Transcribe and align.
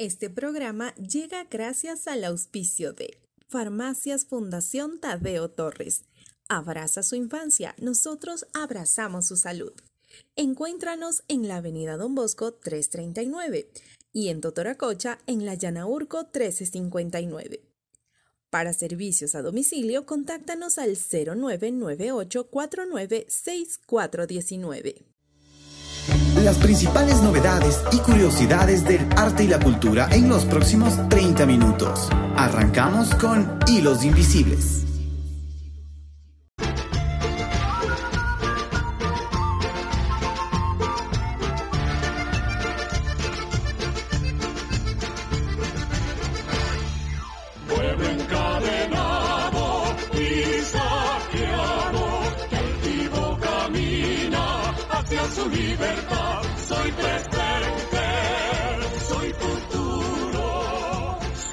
Este 0.00 0.30
programa 0.30 0.94
llega 0.94 1.44
gracias 1.50 2.06
al 2.06 2.24
auspicio 2.24 2.94
de 2.94 3.20
Farmacias 3.48 4.24
Fundación 4.24 4.98
Tadeo 4.98 5.50
Torres. 5.50 6.04
Abraza 6.48 7.02
su 7.02 7.16
infancia, 7.16 7.74
nosotros 7.76 8.46
abrazamos 8.54 9.26
su 9.26 9.36
salud. 9.36 9.74
Encuéntranos 10.36 11.22
en 11.28 11.48
la 11.48 11.56
Avenida 11.56 11.98
Don 11.98 12.14
Bosco 12.14 12.54
339 12.54 13.70
y 14.14 14.30
en 14.30 14.40
Totoracocha 14.40 15.18
en 15.26 15.44
la 15.44 15.52
Llanaurco 15.52 16.30
1359. 16.32 17.60
Para 18.48 18.72
servicios 18.72 19.34
a 19.34 19.42
domicilio, 19.42 20.06
contáctanos 20.06 20.78
al 20.78 20.96
0998 20.96 22.48
496419. 22.48 25.09
Las 26.44 26.56
principales 26.56 27.20
novedades 27.22 27.82
y 27.92 27.98
curiosidades 27.98 28.84
del 28.84 29.06
arte 29.14 29.44
y 29.44 29.46
la 29.46 29.60
cultura 29.60 30.08
en 30.10 30.30
los 30.30 30.46
próximos 30.46 30.94
30 31.10 31.44
minutos. 31.44 32.08
Arrancamos 32.34 33.14
con 33.16 33.58
Hilos 33.68 34.04
Invisibles. 34.04 34.89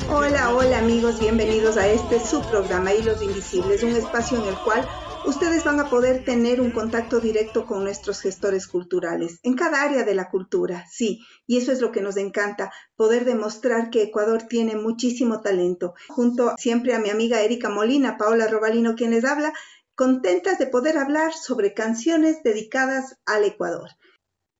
Hola 0.10 0.80
amigos, 0.80 1.20
bienvenidos 1.20 1.78
a 1.78 1.88
este 1.88 2.20
su 2.20 2.42
programa 2.50 2.94
Hilos 2.94 3.22
Invisibles, 3.22 3.84
un 3.84 3.96
espacio 3.96 4.42
en 4.42 4.48
el 4.48 4.56
cual 4.56 4.88
ustedes 5.26 5.64
van 5.64 5.80
a 5.80 5.90
poder 5.90 6.24
tener 6.24 6.60
un 6.60 6.72
contacto 6.72 7.20
directo 7.20 7.66
con 7.66 7.84
nuestros 7.84 8.22
gestores 8.22 8.68
culturales 8.68 9.40
en 9.44 9.54
cada 9.54 9.84
área 9.84 10.04
de 10.04 10.16
la 10.16 10.30
cultura, 10.30 10.86
sí, 10.90 11.20
y 11.46 11.58
eso 11.58 11.72
es 11.72 11.80
lo 11.80 11.92
que 11.92 12.02
nos 12.02 12.18
encanta, 12.18 12.72
poder 12.96 13.26
demostrar 13.26 13.90
que 13.90 14.04
Ecuador 14.04 14.44
tiene 14.44 14.76
muchísimo 14.76 15.42
talento. 15.42 15.94
Junto 16.08 16.56
siempre 16.58 16.96
a 16.96 17.00
mi 17.00 17.10
amiga 17.10 17.42
Erika 17.42 17.70
Molina, 17.70 18.18
Paola 18.18 18.48
Robalino, 18.48 18.96
quien 18.96 19.12
les 19.12 19.26
habla, 19.26 19.54
contentas 19.98 20.60
de 20.60 20.68
poder 20.68 20.96
hablar 21.00 21.34
sobre 21.34 21.74
canciones 21.74 22.44
dedicadas 22.44 23.20
al 23.26 23.44
Ecuador. 23.44 23.90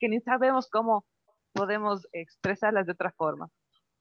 que 0.00 0.08
ni 0.08 0.20
sabemos 0.20 0.68
cómo 0.68 1.06
podemos 1.52 2.08
expresarlas 2.10 2.86
de 2.86 2.92
otra 2.92 3.12
forma. 3.12 3.48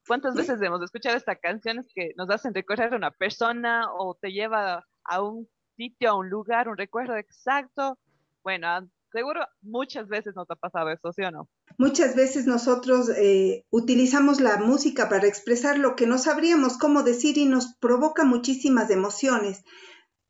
¿Cuántas 0.08 0.36
veces 0.36 0.62
hemos 0.62 0.82
escuchado 0.84 1.18
estas 1.18 1.40
canciones 1.42 1.88
que 1.94 2.12
nos 2.16 2.30
hacen 2.30 2.54
recorrer 2.54 2.94
a 2.94 2.98
una 2.98 3.12
persona 3.12 3.88
o 3.98 4.16
te 4.16 4.32
lleva 4.32 4.86
a 5.04 5.22
un 5.22 5.48
sitio, 5.76 6.12
a 6.12 6.16
un 6.16 6.30
lugar, 6.30 6.70
un 6.70 6.78
recuerdo 6.78 7.16
exacto? 7.18 7.98
Bueno, 8.44 8.68
ah, 8.68 8.86
seguro 9.12 9.42
muchas 9.62 10.08
veces 10.08 10.36
nos 10.36 10.50
ha 10.52 10.56
pasado 10.56 10.92
eso, 10.92 11.12
¿sí 11.12 11.24
o 11.24 11.32
no? 11.32 11.50
Muchas 11.80 12.16
veces 12.16 12.46
nosotros 12.46 13.10
eh, 13.10 13.66
utilizamos 13.72 14.40
la 14.42 14.58
música 14.58 15.10
para 15.10 15.28
expresar 15.28 15.80
lo 15.80 15.96
que 15.96 16.06
no 16.06 16.20
sabríamos 16.20 16.78
cómo 16.78 17.02
decir 17.02 17.38
y 17.38 17.46
nos 17.46 17.76
provoca 17.78 18.24
muchísimas 18.24 18.92
emociones. 18.92 19.64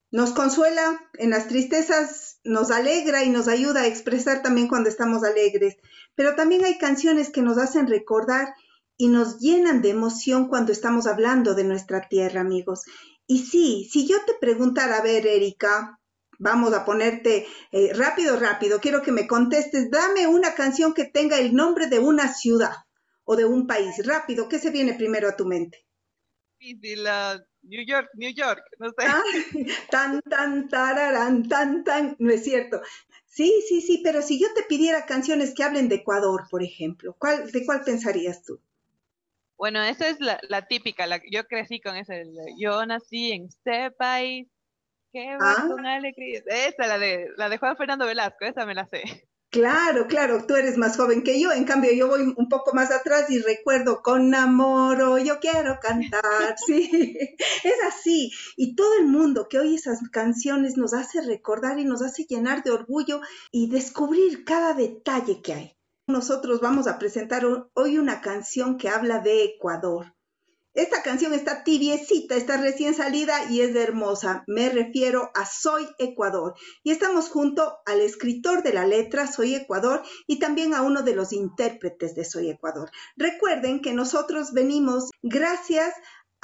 Nos 0.10 0.32
consuela 0.32 1.02
en 1.16 1.32
las 1.32 1.50
tristezas, 1.50 2.40
nos 2.46 2.72
alegra 2.72 3.26
y 3.26 3.30
nos 3.30 3.50
ayuda 3.50 3.82
a 3.82 3.88
expresar 3.88 4.42
también 4.42 4.70
cuando 4.70 4.88
estamos 4.88 5.24
alegres. 5.26 5.76
Pero 6.16 6.36
también 6.36 6.64
hay 6.64 6.78
canciones 6.78 7.30
que 7.30 7.42
nos 7.42 7.58
hacen 7.58 7.88
recordar 7.88 8.56
y 8.98 9.08
nos 9.10 9.40
llenan 9.40 9.82
de 9.82 9.90
emoción 9.90 10.48
cuando 10.48 10.72
estamos 10.72 11.08
hablando 11.08 11.54
de 11.54 11.64
nuestra 11.64 12.08
tierra, 12.08 12.42
amigos. 12.42 12.84
Y 13.28 13.40
sí, 13.40 13.90
si 13.92 14.08
yo 14.08 14.18
te 14.26 14.34
preguntara, 14.40 14.98
a 14.98 15.02
ver, 15.02 15.28
Erika, 15.28 16.00
vamos 16.40 16.74
a 16.74 16.86
ponerte 16.86 17.48
eh, 17.72 17.94
rápido, 17.94 18.38
rápido, 18.38 18.80
quiero 18.80 19.02
que 19.02 19.12
me 19.12 19.28
contestes, 19.28 19.90
dame 19.90 20.28
una 20.28 20.54
canción 20.54 20.94
que 20.94 21.06
tenga 21.06 21.40
el 21.40 21.54
nombre 21.54 21.88
de 21.88 22.00
una 22.00 22.34
ciudad 22.34 22.76
o 23.24 23.36
de 23.36 23.46
un 23.46 23.68
país. 23.68 24.06
Rápido, 24.06 24.48
¿qué 24.48 24.60
se 24.60 24.70
viene 24.70 24.94
primero 24.94 25.28
a 25.28 25.36
tu 25.36 25.46
mente? 25.46 25.86
la 26.98 27.46
New 27.62 27.84
York, 27.86 28.10
New 28.14 28.34
York, 28.34 28.64
no 28.80 28.90
sé. 28.90 29.06
Ah, 29.08 29.22
tan, 29.92 30.22
tan, 30.22 30.68
tararán, 30.70 31.48
tan, 31.48 31.84
tan, 31.84 32.16
no 32.20 32.32
es 32.32 32.44
cierto. 32.44 32.82
Sí, 33.26 33.64
sí, 33.68 33.82
sí, 33.82 34.02
pero 34.04 34.22
si 34.22 34.40
yo 34.40 34.48
te 34.54 34.64
pidiera 34.64 35.06
canciones 35.06 35.54
que 35.54 35.64
hablen 35.64 35.90
de 35.90 35.96
Ecuador, 35.96 36.44
por 36.50 36.64
ejemplo, 36.64 37.16
¿cuál, 37.20 37.52
¿de 37.52 37.66
cuál 37.66 37.84
pensarías 37.84 38.44
tú? 38.44 38.62
Bueno, 39.58 39.82
esa 39.84 40.10
es 40.10 40.18
la, 40.20 40.68
típica, 40.68 41.08
la, 41.08 41.22
yo 41.32 41.46
crecí 41.46 41.80
con 41.80 41.96
esa, 41.96 42.16
yo 42.58 42.86
nací 42.86 43.32
en 43.32 43.46
este 43.46 43.92
país, 43.92 44.48
qué 45.14 45.38
ah. 45.40 45.68
alegría. 45.86 46.42
Esa, 46.46 46.88
la 46.88 46.98
de, 46.98 47.30
la 47.38 47.50
de 47.50 47.58
Juan 47.58 47.78
Fernando 47.78 48.06
Velasco, 48.06 48.46
esa 48.46 48.66
me 48.66 48.76
la 48.76 48.86
sé. 48.86 49.04
Claro, 49.56 50.08
claro, 50.08 50.46
tú 50.46 50.56
eres 50.56 50.78
más 50.78 50.98
joven 50.98 51.24
que 51.24 51.40
yo, 51.40 51.54
en 51.54 51.64
cambio 51.64 51.94
yo 51.94 52.10
voy 52.10 52.34
un 52.36 52.50
poco 52.50 52.74
más 52.74 52.92
atrás 52.92 53.30
y 53.30 53.40
recuerdo 53.40 54.02
con 54.02 54.36
amor, 54.36 55.24
yo 55.24 55.40
quiero 55.40 55.80
cantar, 55.80 56.56
sí, 56.68 57.18
es 57.64 57.76
así. 57.88 58.34
Y 58.58 58.76
todo 58.76 59.00
el 59.00 59.08
mundo 59.08 59.48
que 59.50 59.60
oye 59.60 59.76
esas 59.76 60.02
canciones 60.10 60.76
nos 60.76 60.94
hace 60.94 61.22
recordar 61.22 61.80
y 61.80 61.86
nos 61.86 62.02
hace 62.02 62.26
llenar 62.26 62.64
de 62.64 62.72
orgullo 62.72 63.22
y 63.50 63.70
descubrir 63.70 64.44
cada 64.44 64.74
detalle 64.74 65.42
que 65.42 65.54
hay. 65.54 65.78
Nosotros 66.08 66.62
vamos 66.62 66.86
a 66.86 67.00
presentar 67.00 67.44
hoy 67.74 67.98
una 67.98 68.22
canción 68.22 68.78
que 68.78 68.90
habla 68.90 69.22
de 69.22 69.44
Ecuador. 69.44 70.14
Esta 70.76 71.02
canción 71.02 71.34
está 71.34 71.64
tibiecita, 71.64 72.36
está 72.36 72.58
recién 72.58 72.94
salida 72.94 73.50
y 73.50 73.62
es 73.62 73.76
hermosa. 73.76 74.44
Me 74.46 74.70
refiero 74.70 75.32
a 75.34 75.48
Soy 75.48 75.88
Ecuador. 75.98 76.54
Y 76.84 76.92
estamos 76.92 77.30
junto 77.30 77.80
al 77.88 78.02
escritor 78.02 78.62
de 78.62 78.74
la 78.74 78.86
letra 78.86 79.26
Soy 79.26 79.56
Ecuador 79.56 80.04
y 80.28 80.38
también 80.38 80.76
a 80.76 80.84
uno 80.84 81.02
de 81.02 81.16
los 81.16 81.34
intérpretes 81.34 82.14
de 82.14 82.24
Soy 82.24 82.52
Ecuador. 82.52 82.92
Recuerden 83.16 83.82
que 83.82 83.94
nosotros 83.94 84.54
venimos 84.54 85.10
gracias 85.24 85.92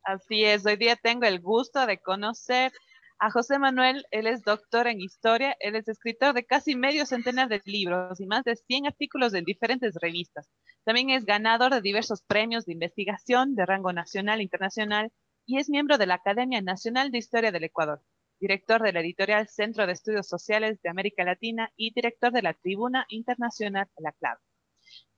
Así 0.05 0.45
es, 0.45 0.65
hoy 0.65 0.77
día 0.77 0.95
tengo 0.95 1.25
el 1.25 1.41
gusto 1.41 1.85
de 1.85 1.99
conocer 1.99 2.71
A 3.19 3.31
José 3.31 3.59
Manuel, 3.59 4.05
él 4.11 4.27
es 4.27 4.43
doctor 4.43 4.87
en 4.87 5.01
historia, 5.01 5.57
él 5.61 5.75
es 5.75 5.89
escritor 5.89 6.35
de 6.35 6.45
casi 6.45 6.77
medio 6.77 7.07
centenar 7.07 7.49
de 7.49 7.63
libros 7.65 8.21
y 8.21 8.27
más 8.27 8.45
de 8.45 8.57
100 8.57 8.89
artículos 8.89 9.33
en 9.33 9.45
diferentes 9.45 9.95
revistas. 9.99 10.51
También 10.85 11.09
es 11.09 11.25
ganador 11.25 11.73
de 11.73 11.81
diversos 11.81 12.23
premios 12.23 12.67
de 12.67 12.75
investigación 12.75 13.55
de 13.55 13.65
rango 13.65 13.95
nacional 13.95 14.41
e 14.41 14.43
internacional 14.43 15.13
y 15.47 15.59
es 15.59 15.71
miembro 15.71 15.97
de 15.97 16.07
la 16.07 16.17
Academia 16.17 16.61
Nacional 16.61 17.11
de 17.11 17.17
Historia 17.17 17.53
del 17.53 17.65
Ecuador, 17.65 18.03
director 18.39 18.83
de 18.83 18.93
la 18.93 19.01
editorial 19.01 19.49
Centro 19.49 19.87
de 19.87 19.95
Estudios 19.95 20.29
Sociales 20.29 20.79
de 20.83 20.91
América 20.91 21.25
Latina 21.25 21.73
y 21.75 21.95
director 21.95 22.33
de 22.33 22.43
la 22.43 22.53
Tribuna 22.53 23.07
Internacional 23.09 23.89
la 23.97 24.13
Clave. 24.13 24.41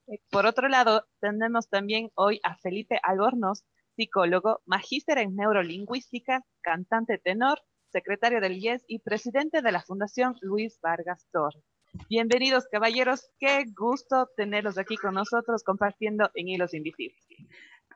Eh, 0.06 0.20
por 0.30 0.46
otro 0.46 0.68
lado, 0.68 1.04
tenemos 1.20 1.68
también 1.68 2.10
hoy 2.14 2.38
a 2.44 2.56
Felipe 2.58 3.00
Albornoz, 3.02 3.64
psicólogo, 3.96 4.62
magíster 4.66 5.18
en 5.18 5.34
neurolingüística, 5.34 6.44
cantante 6.60 7.18
tenor, 7.18 7.60
secretario 7.90 8.40
del 8.40 8.58
IES 8.58 8.82
y 8.86 9.00
presidente 9.00 9.62
de 9.62 9.72
la 9.72 9.82
Fundación 9.82 10.36
Luis 10.40 10.78
Vargas 10.82 11.26
Torres. 11.32 11.62
Bienvenidos, 12.08 12.66
caballeros. 12.70 13.30
Qué 13.38 13.64
gusto 13.76 14.28
tenerlos 14.36 14.78
aquí 14.78 14.96
con 14.96 15.14
nosotros 15.14 15.62
compartiendo 15.64 16.30
en 16.34 16.48
Hilos 16.48 16.74
Invisibles. 16.74 17.26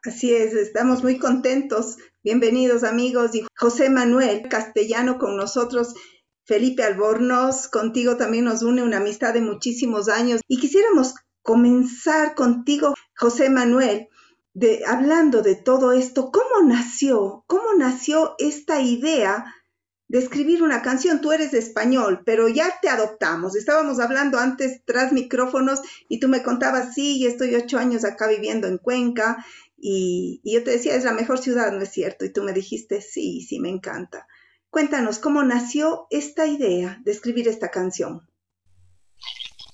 Así 0.05 0.35
es, 0.35 0.55
estamos 0.55 1.03
muy 1.03 1.19
contentos. 1.19 1.99
Bienvenidos, 2.25 2.85
amigos. 2.85 3.35
Y 3.35 3.47
José 3.57 3.91
Manuel 3.91 4.49
Castellano 4.49 5.19
con 5.19 5.37
nosotros. 5.37 5.95
Felipe 6.45 6.83
Albornoz, 6.83 7.69
contigo 7.69 8.17
también 8.17 8.45
nos 8.47 8.63
une 8.63 8.83
una 8.83 8.97
amistad 8.97 9.35
de 9.35 9.43
muchísimos 9.43 10.09
años. 10.09 10.41
Y 10.49 10.59
quisiéramos 10.59 11.15
comenzar 11.43 12.35
contigo, 12.35 12.95
José 13.17 13.49
Manuel, 13.49 14.09
de, 14.55 14.83
hablando 14.87 15.43
de 15.43 15.55
todo 15.55 15.93
esto, 15.93 16.31
¿cómo 16.33 16.67
nació? 16.67 17.45
¿Cómo 17.47 17.75
nació 17.77 18.35
esta 18.39 18.81
idea 18.81 19.45
de 20.13 20.19
escribir 20.19 20.63
una 20.63 20.83
canción? 20.83 21.23
Tú 21.23 21.33
eres 21.33 21.55
español, 21.55 22.21
pero 22.27 22.47
ya 22.47 22.67
te 22.83 22.91
adoptamos. 22.91 23.57
Estábamos 23.57 23.99
hablando 23.99 24.39
antes 24.39 24.83
tras 24.85 25.11
micrófonos 25.11 25.81
y 26.07 26.21
tú 26.21 26.29
me 26.29 26.43
contabas, 26.43 26.93
sí, 26.93 27.25
estoy 27.25 27.55
ocho 27.55 27.79
años 27.79 28.05
acá 28.05 28.29
viviendo 28.29 28.69
en 28.69 28.77
Cuenca 28.77 29.43
y, 29.79 30.43
y 30.45 30.53
yo 30.53 30.63
te 30.63 30.73
decía, 30.73 30.95
es 30.97 31.05
la 31.05 31.15
mejor 31.15 31.39
ciudad, 31.39 31.73
¿no 31.73 31.81
es 31.81 31.89
cierto? 31.89 32.27
Y 32.27 32.31
tú 32.31 32.43
me 32.43 32.53
dijiste, 32.53 33.01
sí, 33.01 33.41
sí, 33.41 33.59
me 33.59 33.71
encanta. 33.71 34.27
Cuéntanos, 34.69 35.19
¿cómo 35.19 35.43
nació 35.45 36.09
esta 36.11 36.47
idea 36.47 37.01
de 37.07 37.11
escribir 37.11 37.49
esta 37.49 37.71
canción? 37.71 38.21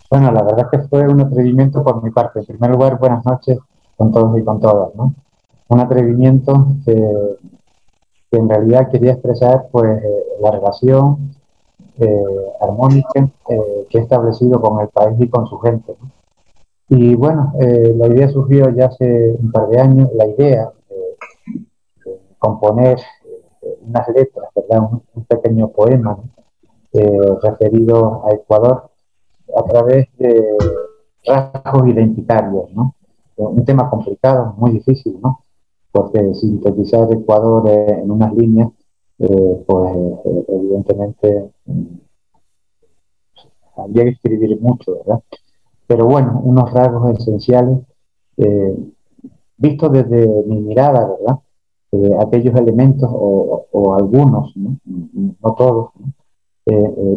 Bueno, 0.09 0.31
la 0.31 0.45
verdad 0.45 0.69
que 0.71 0.79
fue 0.89 1.01
un 1.09 1.21
atrevimiento 1.21 1.83
por 1.83 2.01
mi 2.01 2.13
parte. 2.13 2.39
En 2.39 2.47
primer 2.47 2.71
lugar, 2.71 2.97
buenas 3.01 3.27
noches 3.27 3.59
con 3.97 4.13
todos 4.13 4.39
y 4.39 4.45
con 4.45 4.61
todas, 4.61 4.95
¿no? 4.95 5.17
Un 5.67 5.81
atrevimiento 5.81 6.69
que, 6.87 6.95
en 8.31 8.49
realidad 8.49 8.91
quería 8.91 9.13
expresar 9.13 9.69
pues 9.71 10.03
eh, 10.03 10.25
la 10.41 10.51
relación 10.51 11.35
eh, 11.99 12.53
armónica 12.61 13.29
eh, 13.49 13.87
que 13.89 13.99
he 13.99 14.01
establecido 14.03 14.61
con 14.61 14.81
el 14.81 14.89
país 14.89 15.17
y 15.19 15.29
con 15.29 15.47
su 15.47 15.59
gente. 15.59 15.95
Y 16.91 17.15
bueno, 17.17 17.53
la 17.59 18.07
idea 18.07 18.31
surgió 18.31 18.71
ya 18.71 18.87
hace 18.87 19.37
un 19.39 19.53
par 19.53 19.69
de 19.69 19.79
años, 19.79 20.09
la 20.15 20.27
idea 20.27 20.73
de, 20.89 22.19
componer 22.39 22.99
unas 23.87 24.09
letras, 24.09 24.49
¿verdad? 24.57 24.89
Un, 25.15 25.25
pequeño 25.25 25.69
poema 25.69 26.17
referido 27.43 28.25
a 28.25 28.33
Ecuador 28.33 28.89
a 29.55 29.63
través 29.65 30.09
de 30.17 30.43
rasgos 31.27 31.89
identitarios, 31.89 32.73
¿no? 32.73 32.95
Un 33.37 33.67
tema 33.67 33.91
complicado, 33.91 34.55
muy 34.57 34.71
difícil, 34.71 35.21
¿no? 35.21 35.41
Porque 35.91 36.35
sintetizar 36.35 37.13
Ecuador 37.13 37.69
en 37.69 38.11
unas 38.11 38.35
líneas, 38.35 38.69
eh, 39.19 39.65
pues 39.67 39.97
eh, 39.97 40.45
evidentemente 40.49 41.51
mm, 41.67 41.83
habría 43.77 44.05
que 44.05 44.11
escribir 44.11 44.61
mucho, 44.61 44.97
¿verdad? 44.99 45.23
Pero 45.87 46.07
bueno, 46.07 46.41
unos 46.45 46.73
rasgos 46.73 47.19
esenciales, 47.19 47.79
eh, 48.37 48.77
vistos 49.57 49.93
desde 49.93 50.45
mi 50.47 50.61
mirada, 50.61 51.09
¿verdad? 51.19 51.39
aquellos 52.21 52.55
elementos 52.55 53.09
o, 53.11 53.95
algunos, 53.95 54.55
¿no? 54.57 54.77
todos, 55.57 55.91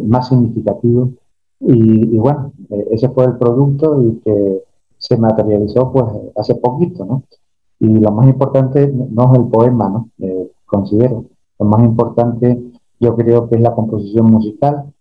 más 0.06 0.28
significativos 0.28 1.10
y, 1.64 2.18
bueno, 2.18 2.52
eh, 2.70 2.88
ese 2.90 3.08
fue 3.10 3.24
el 3.26 3.36
producto 3.38 4.02
y 4.02 4.16
que 4.20 4.64
se 4.98 5.16
materializó 5.16 5.92
pues 5.92 6.06
hace 6.36 6.56
poquito, 6.56 7.04
¿no? 7.04 7.22
Y 7.82 7.88
lo 7.88 8.12
más 8.12 8.28
importante 8.28 8.86
no 8.86 9.32
es 9.32 9.38
el 9.40 9.48
poema, 9.48 9.88
¿no? 9.88 10.08
Eh, 10.20 10.52
considero. 10.66 11.24
Lo 11.58 11.66
más 11.66 11.82
importante 11.82 12.62
yo 13.00 13.16
creo 13.16 13.48
que 13.48 13.56
es 13.56 13.60
la 13.60 13.74
composición 13.74 14.26
musical 14.26 14.94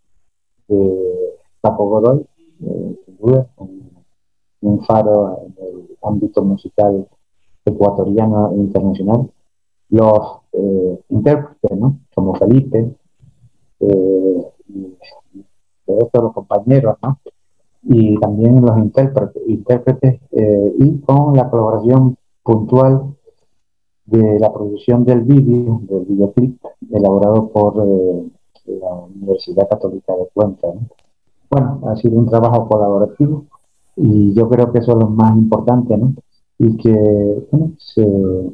de 0.68 1.38
Papo 1.62 1.88
Godoy, 1.88 2.26
eh, 2.66 3.00
sin 3.06 3.18
duda, 3.18 3.48
un, 4.62 4.84
faro 4.86 5.44
en 5.46 5.54
el 5.64 5.98
ámbito 6.02 6.44
musical 6.44 7.08
ecuatoriano 7.66 8.54
e 8.54 8.56
internacional. 8.56 9.30
Los 9.90 10.40
intérpretes, 11.10 11.78
¿no? 11.78 12.00
Como 12.16 12.34
Felipe, 12.34 12.96
de 13.80 14.52
todos 15.86 16.24
los 16.24 16.34
compañeros, 16.34 16.98
¿no? 17.04 17.20
Y 17.84 18.18
también 18.20 18.60
los 18.60 18.76
intérpretes, 18.76 19.44
intérpretes 19.48 20.20
eh, 20.32 20.76
y 20.80 21.00
con 21.02 21.36
la 21.36 21.48
colaboración 21.48 22.18
puntual 22.44 23.16
de 24.06 24.40
la 24.40 24.52
producción 24.52 25.04
del 25.06 25.22
vídeo, 25.22 25.82
del 25.84 26.06
videoclip, 26.06 26.62
elaborado 26.92 27.50
por 27.50 27.76
eh, 27.86 28.28
la 28.80 28.94
Universidad 28.94 29.70
Católica 29.70 30.14
de 30.16 30.28
Cuenca. 30.34 30.68
Bueno, 31.50 31.82
ha 31.88 31.96
sido 31.96 32.18
un 32.18 32.28
trabajo 32.28 32.68
colaborativo 32.68 33.46
y 33.96 34.34
yo 34.34 34.50
creo 34.50 34.72
que 34.72 34.80
eso 34.80 34.94
es 34.94 34.98
lo 34.98 35.10
más 35.10 35.36
importante, 35.36 35.98
¿no? 35.98 36.14
Y 36.58 36.78
que 36.78 37.48
se, 37.78 38.54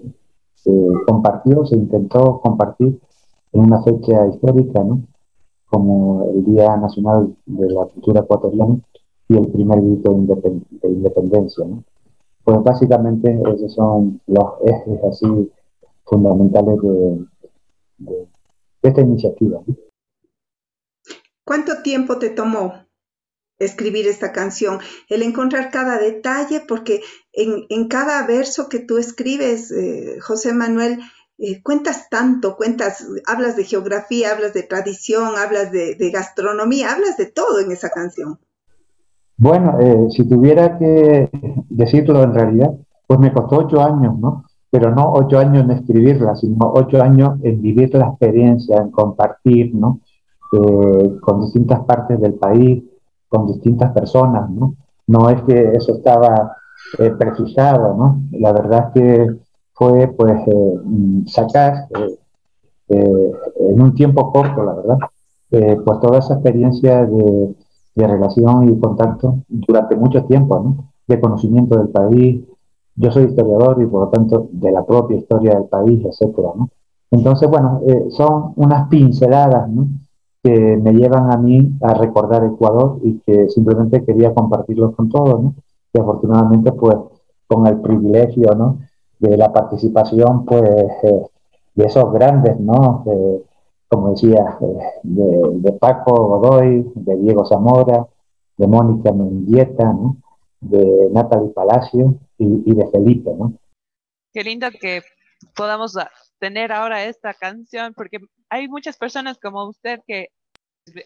se 0.56 0.72
compartió, 1.08 1.66
se 1.66 1.76
intentó 1.76 2.40
compartir 2.42 3.00
en 3.54 3.62
una 3.62 3.82
fecha 3.84 4.28
histórica, 4.28 4.84
¿no? 4.84 5.02
como 5.70 6.30
el 6.34 6.46
Día 6.46 6.76
Nacional 6.78 7.36
de 7.46 7.70
la 7.70 7.86
Cultura 7.86 8.22
Ecuatoriana 8.22 8.80
y 9.30 9.38
el 9.38 9.48
primer 9.50 9.82
grito 9.82 10.12
de, 10.12 10.90
independencia. 10.90 11.66
Pues 12.48 12.64
básicamente 12.64 13.38
esos 13.54 13.74
son 13.74 14.22
los 14.26 14.54
ejes 14.66 15.04
así 15.04 15.52
fundamentales 16.06 16.78
de, 17.98 18.26
esta 18.84 19.02
iniciativa. 19.02 19.60
¿Cuánto 21.44 21.82
tiempo 21.84 22.18
te 22.20 22.30
tomó 22.30 22.86
escribir 23.60 24.08
esta 24.08 24.32
canción? 24.32 24.80
El 25.10 25.24
encontrar 25.24 25.72
cada 25.72 26.00
detalle, 26.00 26.62
porque 26.66 27.02
en, 27.34 27.90
cada 27.90 28.26
verso 28.26 28.70
que 28.70 28.80
tú 28.80 28.98
escribes, 28.98 29.70
eh, 29.72 30.18
José 30.22 30.54
Manuel, 30.54 31.02
eh, 31.40 31.62
cuentas 31.62 32.08
tanto, 32.10 32.56
cuentas, 32.56 33.06
hablas 33.26 33.58
de 33.58 33.66
geografía, 33.66 34.32
hablas 34.32 34.54
de 34.54 34.64
tradición, 34.64 35.36
hablas 35.36 35.74
de, 35.74 35.98
gastronomía, 36.14 36.94
hablas 36.94 37.18
de 37.18 37.26
todo 37.26 37.60
en 37.60 37.74
esa 37.74 37.90
canción. 37.90 38.40
Bueno, 39.38 39.80
eh, 39.80 40.08
si 40.10 40.28
tuviera 40.28 40.78
que 40.78 41.30
decirlo 41.70 42.24
en 42.24 42.34
realidad, 42.34 42.74
pues 43.06 43.20
me 43.20 43.32
costó 43.32 43.58
ocho 43.58 43.82
años, 43.82 44.18
¿no? 44.20 44.46
Pero 44.70 44.94
no 44.94 45.14
ocho 45.14 45.40
años 45.40 45.64
en 45.64 45.72
escribirla, 45.72 46.36
sino 46.36 46.72
ocho 46.74 47.02
años 47.02 47.40
en 47.44 47.62
vivir 47.62 47.94
la 47.96 48.08
experiencia, 48.08 48.78
en 48.78 48.92
compartir, 48.92 49.74
¿no? 49.76 50.02
Eh, 50.54 51.18
con 51.22 51.42
distintas 51.42 51.82
partes 51.86 52.20
del 52.20 52.34
país, 52.34 52.84
con 53.30 53.48
distintas 53.48 53.92
personas, 53.92 54.50
¿no? 54.50 54.76
No 55.08 55.30
es 55.30 55.42
que 55.44 55.72
eso 55.74 55.96
estaba 55.96 56.58
precisado, 57.18 57.96
¿no? 57.96 58.22
La 58.32 58.54
verdad 58.54 58.92
es 58.96 59.02
que 59.02 59.38
fue 59.78 60.08
pues 60.08 60.42
eh, 60.48 60.80
sacar 61.28 61.88
eh, 61.96 62.18
eh, 62.90 63.32
en 63.70 63.82
un 63.82 63.94
tiempo 63.94 64.32
corto, 64.32 64.64
la 64.64 64.74
verdad, 64.74 64.98
pues 65.50 66.00
toda 66.02 66.20
esa 66.20 66.34
experiencia 66.36 67.06
de, 67.06 67.56
relación 68.06 68.70
y 68.70 68.80
contacto 68.80 69.40
durante 69.48 69.96
mucho 69.96 70.26
tiempo, 70.26 70.86
de 71.08 71.20
conocimiento 71.20 71.78
del 71.78 71.90
país. 71.90 72.44
Yo 72.96 73.12
soy 73.12 73.26
historiador 73.26 73.82
y 73.82 73.86
por 73.86 74.02
lo 74.02 74.08
tanto 74.10 74.50
de 74.52 74.72
la 74.72 74.86
propia 74.86 75.18
historia 75.18 75.56
del 75.56 75.66
país, 75.66 76.04
etcétera, 76.06 76.50
¿no? 76.56 76.70
Entonces, 77.10 77.50
bueno, 77.50 77.80
son 78.10 78.54
unas 78.58 78.90
pinceladas, 78.90 79.70
que 80.44 80.78
me 80.78 80.94
llevan 80.94 81.32
a 81.32 81.38
mí 81.38 81.74
a 81.82 81.94
recordar 81.94 82.44
Ecuador 82.44 83.00
y 83.02 83.20
que 83.26 83.50
simplemente 83.50 84.04
quería 84.04 84.34
compartirlos 84.34 84.94
con 84.96 85.10
todos, 85.10 85.42
¿no? 85.42 85.56
Y 85.94 86.00
afortunadamente, 86.00 86.74
pues, 86.74 86.98
con 87.48 87.66
el 87.66 87.80
privilegio, 87.80 88.54
¿no? 88.56 88.78
de 89.20 89.38
la 89.38 89.52
participación 89.52 90.46
pues 90.46 90.64
eh, 91.04 91.24
de 91.76 91.86
esos 91.86 92.12
grandes, 92.14 92.60
¿no? 92.60 93.04
Como 93.90 94.12
decía, 94.12 94.58
eh, 94.62 95.00
de, 95.04 95.72
Paco 95.74 96.14
Godoy, 96.14 96.92
de 96.96 97.18
Diego 97.18 97.46
Zamora, 97.46 98.08
de 98.58 98.68
Mónica 98.68 99.12
Mendieta, 99.12 99.86
¿no? 99.94 100.18
de 100.60 101.10
Natalie 101.12 101.54
Palacio 101.54 102.20
y, 102.38 102.74
de 102.74 102.88
Felipe, 102.92 103.32
¿no? 103.38 103.54
Qué 104.34 104.44
lindo 104.44 104.68
que 104.72 105.04
podamos 105.56 105.96
tener 106.40 106.72
ahora 106.72 107.06
esta 107.06 107.34
canción, 107.34 107.94
porque 107.94 108.18
hay 108.50 108.68
muchas 108.68 108.98
personas 108.98 109.38
como 109.40 109.68
usted 109.68 110.02
que 110.08 110.30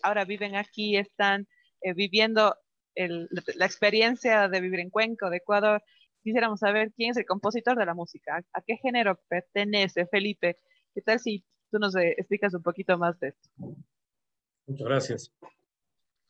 ahora 0.04 0.26
viven 0.26 0.56
aquí, 0.56 0.98
están 0.98 1.48
eh, 1.82 1.94
viviendo 1.94 2.56
la 2.96 3.66
experiencia 3.66 4.48
de 4.50 4.62
vivir 4.62 4.80
en 4.80 4.90
Cuenca, 4.90 5.30
de 5.30 5.38
Ecuador. 5.38 5.82
Quisiéramos 6.24 6.60
saber 6.60 6.92
quién 6.96 7.12
es 7.12 7.18
el 7.18 7.26
compositor 7.26 7.78
de 7.78 7.86
la 7.86 7.94
música, 7.94 8.42
a 8.54 8.62
qué 8.62 8.78
género 8.78 9.20
pertenece, 9.28 10.06
Felipe. 10.08 10.58
¿Qué 10.94 11.02
tal 11.02 11.20
si 11.20 11.46
tú 11.72 11.80
nos 11.80 11.96
eh, 11.96 12.14
explicas 12.18 12.54
un 12.54 12.62
poquito 12.62 12.98
más 12.98 13.20
de 13.20 13.30
esto? 13.30 13.50
Muchas 14.68 14.88
gracias. 14.88 15.34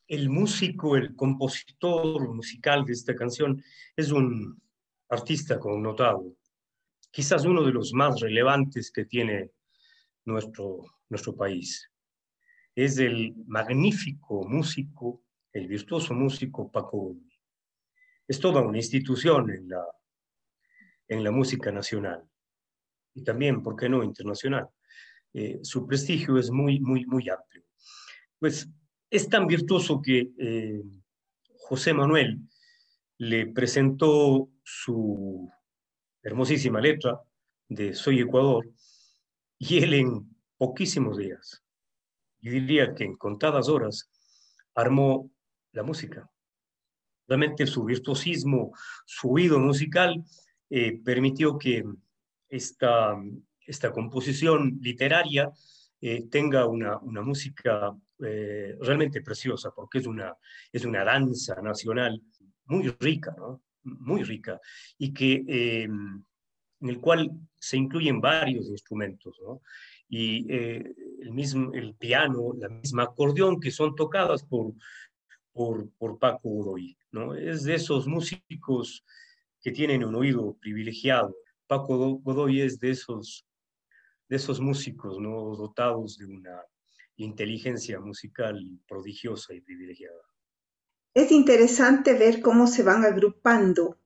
El 0.06 0.30
músico, 0.30 0.96
el 0.96 1.14
compositor 1.14 2.32
musical 2.34 2.84
de 2.84 2.92
esta 2.92 3.14
canción 3.14 3.62
es 3.96 4.10
un 4.12 4.60
artista 5.08 5.58
connotado, 5.58 6.34
quizás 7.10 7.44
uno 7.44 7.62
de 7.62 7.72
los 7.72 7.92
más 7.92 8.20
relevantes 8.20 8.90
que 8.90 9.04
tiene 9.04 9.50
nuestro, 10.24 10.84
nuestro 11.08 11.34
país. 11.34 11.90
Es 12.74 12.98
el 12.98 13.34
magnífico 13.46 14.44
músico, 14.48 15.22
el 15.52 15.68
virtuoso 15.68 16.14
músico 16.14 16.70
Paco 16.70 17.16
Es 18.26 18.40
toda 18.40 18.62
una 18.62 18.78
institución 18.78 19.50
en 19.50 19.68
la, 19.68 19.84
en 21.08 21.22
la 21.22 21.30
música 21.30 21.70
nacional 21.70 22.24
y 23.14 23.22
también, 23.24 23.62
¿por 23.62 23.76
qué 23.76 23.88
no, 23.88 24.02
internacional? 24.02 24.68
Eh, 25.34 25.60
su 25.62 25.86
prestigio 25.86 26.38
es 26.38 26.50
muy, 26.50 26.80
muy, 26.80 27.06
muy 27.06 27.28
amplio. 27.28 27.62
Pues 28.38 28.68
es 29.10 29.28
tan 29.28 29.46
virtuoso 29.46 30.00
que 30.02 30.30
eh, 30.38 30.82
José 31.58 31.94
Manuel 31.94 32.40
le 33.18 33.46
presentó 33.46 34.50
su 34.64 35.50
hermosísima 36.22 36.80
letra 36.80 37.20
de 37.68 37.94
Soy 37.94 38.20
Ecuador 38.20 38.68
y 39.58 39.78
él 39.78 39.94
en 39.94 40.36
poquísimos 40.56 41.16
días, 41.16 41.62
y 42.40 42.50
diría 42.50 42.94
que 42.94 43.04
en 43.04 43.16
contadas 43.16 43.68
horas, 43.68 44.10
armó 44.74 45.30
la 45.72 45.82
música. 45.82 46.30
Realmente 47.26 47.66
su 47.66 47.84
virtuosismo, 47.84 48.72
su 49.06 49.32
oído 49.32 49.58
musical 49.58 50.22
eh, 50.70 51.00
permitió 51.04 51.58
que 51.58 51.84
esta, 52.48 53.16
esta 53.66 53.92
composición 53.92 54.78
literaria 54.80 55.50
eh, 56.00 56.24
tenga 56.30 56.66
una, 56.66 56.98
una 56.98 57.22
música 57.22 57.96
eh, 58.24 58.76
realmente 58.80 59.22
preciosa, 59.22 59.70
porque 59.74 59.98
es 59.98 60.06
una, 60.06 60.34
es 60.72 60.84
una 60.84 61.04
danza 61.04 61.60
nacional 61.62 62.20
muy 62.66 62.88
rica, 63.00 63.34
¿no? 63.36 63.62
muy 63.84 64.22
rica, 64.22 64.60
y 64.96 65.12
que, 65.12 65.42
en 65.84 66.24
el 66.80 67.00
cual 67.00 67.30
se 67.58 67.76
incluyen 67.76 68.20
varios 68.20 68.68
instrumentos, 68.68 69.36
¿no? 69.42 69.60
y 70.08 70.52
el 70.52 71.32
mismo 71.32 71.72
el 71.72 71.94
piano, 71.94 72.52
la 72.58 72.68
misma 72.68 73.04
acordeón 73.04 73.58
que 73.58 73.72
son 73.72 73.96
tocadas 73.96 74.44
por, 74.44 74.74
por, 75.52 75.90
por 75.98 76.18
Paco 76.18 76.48
Godoy, 76.48 76.96
¿no? 77.10 77.34
Es 77.34 77.64
de 77.64 77.74
esos 77.74 78.06
músicos 78.06 79.04
que 79.60 79.70
tienen 79.70 80.04
un 80.04 80.14
oído 80.14 80.56
privilegiado. 80.60 81.36
Paco 81.66 82.20
Godoy 82.22 82.60
es 82.60 82.80
de 82.80 82.90
esos, 82.90 83.46
de 84.32 84.38
esos 84.38 84.62
músicos, 84.62 85.18
¿no? 85.20 85.54
Dotados 85.54 86.16
de 86.16 86.24
una 86.24 86.64
inteligencia 87.16 88.00
musical 88.00 88.58
prodigiosa 88.88 89.52
y 89.52 89.60
privilegiada. 89.60 90.22
Es 91.12 91.30
interesante 91.30 92.14
ver 92.14 92.40
cómo 92.40 92.66
se 92.66 92.82
van 92.82 93.04
agrupando 93.04 93.98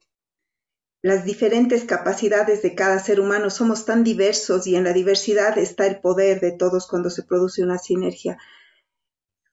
las 1.01 1.25
diferentes 1.25 1.85
capacidades 1.85 2.61
de 2.63 2.75
cada 2.75 2.99
ser 2.99 3.21
humano. 3.21 3.51
Somos 3.51 3.85
tan 3.85 4.03
diversos 4.03 4.67
y 4.67 4.75
en 4.75 4.83
la 4.83 4.93
diversidad 4.93 5.57
está 5.59 5.87
el 5.87 6.01
poder 6.01 6.41
de 6.41 6.51
todos 6.51 6.89
cuando 6.89 7.09
se 7.09 7.23
produce 7.23 7.63
una 7.63 7.79
sinergia. 7.79 8.37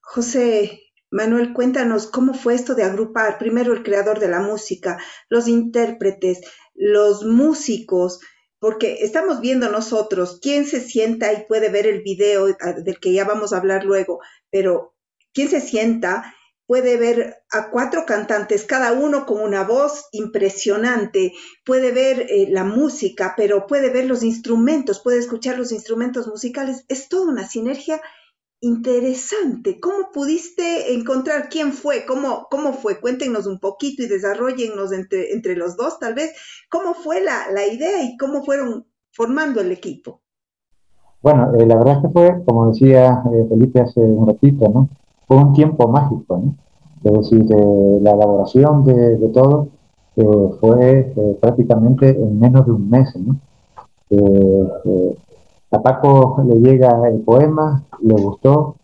José 0.01 0.81
Manuel, 1.11 1.53
cuéntanos 1.53 2.07
cómo 2.07 2.33
fue 2.33 2.55
esto 2.55 2.73
de 2.73 2.83
agrupar 2.83 3.37
primero 3.37 3.73
el 3.73 3.83
creador 3.83 4.19
de 4.19 4.29
la 4.29 4.39
música, 4.39 4.97
los 5.29 5.47
intérpretes, 5.47 6.41
los 6.73 7.23
músicos, 7.23 8.21
porque 8.63 8.99
estamos 9.01 9.41
viendo 9.41 9.69
nosotros 9.69 10.39
quién 10.41 10.65
se 10.65 10.79
sienta 10.79 11.33
y 11.33 11.45
puede 11.49 11.67
ver 11.67 11.85
el 11.85 12.01
video 12.01 12.47
ah, 12.61 12.71
del 12.71 12.97
que 12.97 13.11
ya 13.11 13.25
vamos 13.25 13.51
a 13.51 13.57
hablar 13.57 13.83
luego, 13.83 14.21
pero 14.49 14.95
quién 15.33 15.49
se 15.49 15.59
sienta 15.59 16.33
puede 16.65 16.95
ver 16.95 17.43
a 17.51 17.69
cuatro 17.71 18.05
cantantes, 18.05 18.63
cada 18.63 18.93
uno 18.93 19.25
con 19.25 19.41
una 19.41 19.65
voz 19.65 20.05
impresionante, 20.13 21.33
puede 21.65 21.91
ver 21.91 22.25
eh, 22.29 22.47
la 22.51 22.63
música, 22.63 23.33
pero 23.35 23.67
puede 23.67 23.89
ver 23.89 24.05
los 24.05 24.23
instrumentos, 24.23 25.01
puede 25.01 25.19
escuchar 25.19 25.57
los 25.57 25.73
instrumentos 25.73 26.25
musicales. 26.29 26.85
Es 26.87 27.09
toda 27.09 27.29
una 27.29 27.45
sinergia 27.45 28.01
interesante. 28.63 29.79
¿Cómo 29.79 30.11
pudiste 30.13 30.93
encontrar 30.93 31.49
quién 31.49 31.73
fue? 31.73 32.05
¿Cómo, 32.05 32.47
cómo 32.49 32.73
fue? 32.73 32.99
Cuéntenos 32.99 33.45
un 33.45 33.59
poquito 33.59 34.03
y 34.03 34.07
desarrollennos 34.07 34.93
entre, 34.93 35.33
entre 35.33 35.55
los 35.55 35.75
dos, 35.75 35.99
tal 35.99 36.13
vez. 36.13 36.33
¿Cómo 36.69 36.93
fue 36.93 37.21
la, 37.21 37.51
la 37.51 37.67
idea 37.67 38.03
y 38.03 38.15
cómo 38.17 38.43
fueron 38.43 38.85
formando 39.11 39.59
el 39.59 39.71
equipo? 39.71 40.21
Bueno, 41.21 41.53
eh, 41.57 41.65
la 41.65 41.75
verdad 41.75 41.95
es 41.95 42.01
que 42.01 42.09
fue, 42.09 42.43
como 42.45 42.67
decía 42.67 43.23
eh, 43.33 43.45
Felipe 43.49 43.81
hace 43.81 43.99
un 43.99 44.27
ratito, 44.27 44.69
¿no? 44.69 44.89
Fue 45.27 45.37
un 45.37 45.53
tiempo 45.53 45.87
mágico, 45.89 46.37
¿no? 46.37 46.55
Es 47.03 47.29
decir, 47.29 47.45
eh, 47.49 47.99
la 48.01 48.11
elaboración 48.11 48.85
de, 48.85 49.29
todo 49.33 49.67
fue 50.59 51.11
prácticamente 51.41 52.09
en 52.09 52.39
menos 52.39 52.65
de 52.65 52.71
un 52.71 52.89
mes, 52.89 53.13
¿no? 53.15 53.35
A 55.73 55.81
Paco 55.81 56.43
le 56.45 56.59
llega 56.59 57.01
el 57.09 57.21
poema, 57.21 57.83
le 57.99 58.13
gustó, 58.21 58.75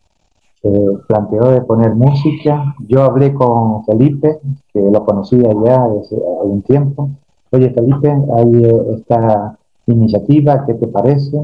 eh, 0.63 0.98
planteó 1.08 1.51
de 1.51 1.62
poner 1.62 1.93
música. 1.93 2.74
Yo 2.88 3.03
hablé 3.03 3.31
con 3.31 3.86
Felipe, 3.86 4.39
que 4.74 4.81
lo 4.81 5.05
conocía 5.05 5.51
ya 5.63 5.88
desde 5.88 6.17
algún 6.41 6.63
tiempo. 6.63 7.12
Oye, 7.51 7.69
Felipe, 7.69 8.10
hay 8.10 8.65
eh, 8.65 8.96
esta 8.98 9.55
iniciativa, 9.86 10.65
¿qué 10.65 10.74
te 10.74 10.88
parece? 10.88 11.38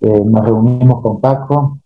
Eh, 0.00 0.22
nos 0.24 0.42
reunimos 0.42 1.02
con 1.02 1.20
Paco, 1.20 1.78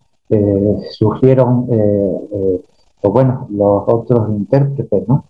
surgieron, 0.91 1.67
pues 1.67 3.13
bueno, 3.13 3.47
los 3.51 3.83
otros 3.87 4.31
intérpretes, 4.31 5.07
¿no? 5.09 5.25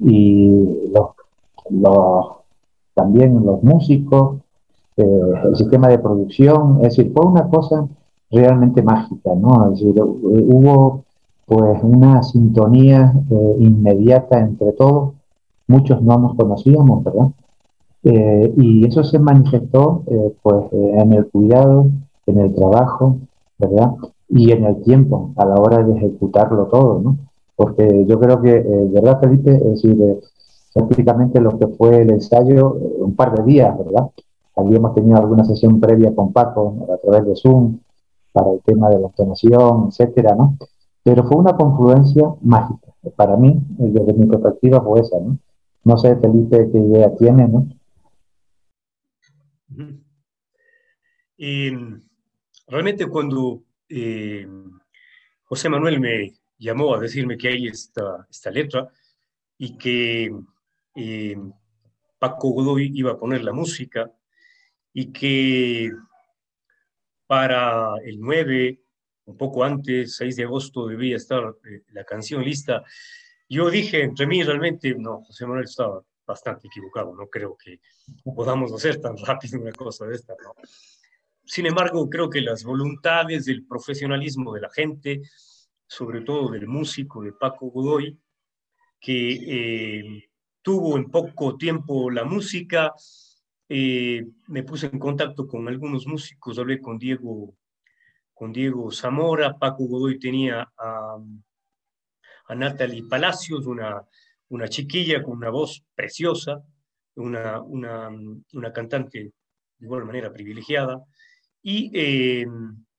Y 0.00 0.92
también 2.94 3.44
los 3.44 3.62
músicos, 3.62 4.41
eh, 4.96 5.32
el 5.44 5.56
sistema 5.56 5.88
de 5.88 5.98
producción, 5.98 6.78
es 6.82 6.96
decir, 6.96 7.12
fue 7.14 7.26
una 7.26 7.48
cosa 7.48 7.88
realmente 8.30 8.82
mágica, 8.82 9.34
¿no? 9.34 9.72
Es 9.72 9.80
decir, 9.80 10.02
hubo 10.02 11.04
pues 11.46 11.82
una 11.82 12.22
sintonía 12.22 13.12
eh, 13.30 13.56
inmediata 13.58 14.38
entre 14.38 14.72
todos, 14.72 15.14
muchos 15.66 16.02
no 16.02 16.18
nos 16.18 16.34
conocíamos, 16.34 17.04
¿verdad? 17.04 17.28
Eh, 18.04 18.54
y 18.56 18.86
eso 18.86 19.02
se 19.04 19.18
manifestó 19.18 20.02
pues 20.42 20.64
en 20.72 21.12
el 21.12 21.26
cuidado, 21.28 21.86
en 22.26 22.38
el 22.40 22.54
trabajo, 22.54 23.18
¿verdad? 23.58 23.92
Y 24.28 24.50
en 24.50 24.64
el 24.64 24.82
tiempo 24.82 25.32
a 25.36 25.46
la 25.46 25.54
hora 25.54 25.82
de 25.84 25.96
ejecutarlo 25.96 26.66
todo, 26.66 27.00
¿no? 27.00 27.16
Porque 27.56 28.04
yo 28.06 28.18
creo 28.18 28.40
que, 28.42 28.60
¿verdad, 28.92 29.20
Felipe? 29.20 29.54
Es 29.54 29.82
decir, 29.82 29.96
prácticamente 30.74 31.40
lo 31.40 31.58
que 31.58 31.68
fue 31.68 32.02
el 32.02 32.10
ensayo, 32.10 32.76
un 32.98 33.14
par 33.14 33.34
de 33.36 33.44
días, 33.44 33.76
¿verdad? 33.78 34.10
Habíamos 34.56 34.94
tenido 34.94 35.18
alguna 35.18 35.44
sesión 35.44 35.80
previa 35.80 36.14
con 36.14 36.32
Paco 36.32 36.86
a 36.92 36.98
través 36.98 37.26
de 37.26 37.36
Zoom 37.36 37.80
para 38.32 38.52
el 38.52 38.60
tema 38.62 38.88
de 38.90 38.98
la 38.98 39.06
entonación, 39.06 39.88
etcétera, 39.88 40.34
¿no? 40.34 40.56
Pero 41.02 41.24
fue 41.24 41.36
una 41.36 41.56
confluencia 41.56 42.28
mágica. 42.42 42.92
Para 43.16 43.36
mí, 43.36 43.60
desde 43.68 44.12
mi 44.14 44.26
perspectiva, 44.26 44.80
fue 44.80 45.00
esa, 45.00 45.18
¿no? 45.18 45.38
No 45.84 45.96
sé, 45.96 46.16
Felipe, 46.16 46.70
qué 46.70 46.78
idea 46.78 47.14
tiene, 47.16 47.48
¿no? 47.48 47.66
realmente 52.68 53.06
cuando 53.06 53.64
eh, 53.88 54.46
José 55.42 55.68
Manuel 55.68 55.98
me 55.98 56.32
llamó 56.56 56.94
a 56.94 57.00
decirme 57.00 57.36
que 57.36 57.48
hay 57.48 57.66
esta, 57.66 58.26
esta 58.30 58.50
letra 58.50 58.88
y 59.58 59.76
que 59.76 60.32
eh, 60.94 61.36
Paco 62.18 62.50
Godoy 62.50 62.92
iba 62.94 63.12
a 63.12 63.18
poner 63.18 63.42
la 63.42 63.52
música, 63.52 64.12
y 64.92 65.12
que 65.12 65.90
para 67.26 67.94
el 68.04 68.20
9, 68.20 68.80
un 69.26 69.36
poco 69.36 69.64
antes, 69.64 70.16
6 70.16 70.36
de 70.36 70.44
agosto, 70.44 70.86
debía 70.86 71.16
estar 71.16 71.54
eh, 71.64 71.82
la 71.92 72.04
canción 72.04 72.44
lista. 72.44 72.84
Yo 73.48 73.70
dije 73.70 74.02
entre 74.02 74.26
mí 74.26 74.42
realmente, 74.42 74.94
no, 74.94 75.22
José 75.22 75.46
Manuel 75.46 75.64
estaba 75.64 76.02
bastante 76.26 76.68
equivocado, 76.68 77.14
no 77.14 77.26
creo 77.28 77.56
que 77.56 77.80
podamos 78.34 78.72
hacer 78.72 79.00
tan 79.00 79.16
rápido 79.16 79.60
una 79.60 79.72
cosa 79.72 80.06
de 80.06 80.14
esta. 80.14 80.34
¿no? 80.42 80.54
Sin 81.44 81.66
embargo, 81.66 82.08
creo 82.08 82.30
que 82.30 82.40
las 82.40 82.64
voluntades 82.64 83.46
del 83.46 83.66
profesionalismo 83.66 84.54
de 84.54 84.60
la 84.60 84.70
gente, 84.70 85.22
sobre 85.86 86.22
todo 86.22 86.50
del 86.50 86.66
músico 86.66 87.22
de 87.22 87.32
Paco 87.32 87.66
Godoy, 87.70 88.18
que 89.00 89.32
eh, 89.32 90.30
tuvo 90.62 90.96
en 90.96 91.10
poco 91.10 91.56
tiempo 91.56 92.10
la 92.10 92.24
música, 92.24 92.92
eh, 93.74 94.26
me 94.48 94.64
puse 94.64 94.86
en 94.86 94.98
contacto 94.98 95.46
con 95.46 95.66
algunos 95.66 96.06
músicos, 96.06 96.58
hablé 96.58 96.78
con 96.78 96.98
Diego, 96.98 97.56
con 98.34 98.52
Diego 98.52 98.90
Zamora, 98.92 99.58
Paco 99.58 99.86
Godoy 99.86 100.18
tenía 100.18 100.70
a, 100.76 101.16
a 102.48 102.54
Natalie 102.54 103.04
Palacios, 103.08 103.64
una, 103.64 104.06
una 104.50 104.68
chiquilla 104.68 105.22
con 105.22 105.38
una 105.38 105.48
voz 105.48 105.82
preciosa, 105.94 106.62
una, 107.14 107.62
una, 107.62 108.72
cantante 108.74 109.18
de 109.78 109.86
igual 109.86 110.04
manera 110.04 110.30
privilegiada, 110.30 111.02
y 111.62 111.90
eh, 111.94 112.46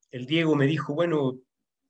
el 0.10 0.26
Diego 0.26 0.56
me 0.56 0.66
dijo, 0.66 0.96
bueno, 0.96 1.38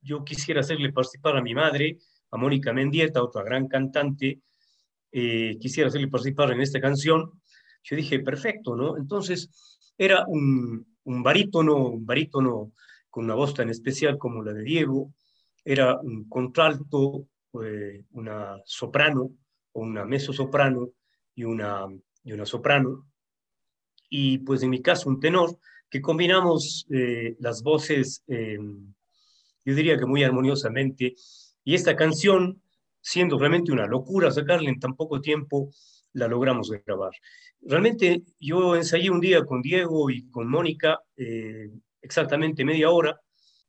yo 0.02 0.25
quisiera 0.25 0.60
hacerle 0.60 0.92
participar 0.92 1.38
a 1.38 1.42
mi 1.42 1.56
madre, 1.56 2.00
a 2.32 2.38
Mónica 2.38 2.74
Mendieta, 2.74 3.24
otra 3.24 3.44
gran 3.44 3.70
cantante, 3.70 4.42
eh, 5.10 5.58
quisiera 5.58 5.88
hacerle 5.88 6.10
participar 6.10 6.52
en 6.52 6.60
esta 6.60 6.82
canción. 6.82 7.32
Yo 7.84 7.96
dije, 7.96 8.20
perfecto, 8.20 8.75
¿no? 8.75 8.98
Entonces, 8.98 9.50
era 9.98 10.25
un, 10.28 10.86
un 11.04 11.24
barítono, 11.24 11.88
un 11.88 12.06
barítono 12.06 12.72
con 13.10 13.25
una 13.25 13.36
voz 13.36 13.54
tan 13.54 13.70
especial 13.70 14.18
como 14.18 14.44
la 14.44 14.54
de 14.54 14.63
Diego, 14.63 15.13
era 15.63 16.00
un 16.00 16.28
contralto, 16.28 17.28
eh, 17.63 18.04
una 18.12 18.58
soprano 18.66 19.32
o 19.74 19.82
una 19.82 20.06
mezzo-soprano 20.06 20.90
y 21.36 21.44
una, 21.44 21.88
y 22.24 22.32
una 22.32 22.46
soprano, 22.46 23.06
y 24.10 24.40
pues 24.40 24.63
en 24.63 24.70
mi 24.70 24.82
caso 24.82 25.10
un 25.10 25.20
tenor, 25.20 25.58
que 25.90 26.02
combinamos 26.02 26.88
eh, 26.90 27.36
las 27.40 27.62
voces, 27.62 28.24
eh, 28.28 28.58
yo 29.66 29.75
diría 29.75 29.98
que 29.98 30.06
muy 30.06 30.24
armoniosamente, 30.24 31.16
y 31.63 31.75
esta 31.75 31.96
canción, 31.96 32.62
siendo 33.00 33.38
realmente 33.38 33.72
una 33.72 33.86
locura 33.86 34.32
sacarla 34.32 34.70
en 34.70 34.80
tan 34.80 34.96
poco 34.96 35.22
tiempo, 35.22 35.70
la 36.13 36.27
logramos 36.27 36.72
grabar. 36.86 37.12
Realmente 37.62 38.24
yo 38.39 38.75
ensayé 38.75 39.10
un 39.10 39.20
día 39.20 39.43
con 39.43 39.62
Diego 39.62 40.10
y 40.10 40.29
con 40.29 40.50
Mónica, 40.50 41.00
eh, 41.17 41.70
exactamente 42.01 42.65
media 42.65 42.89
hora, 42.89 43.20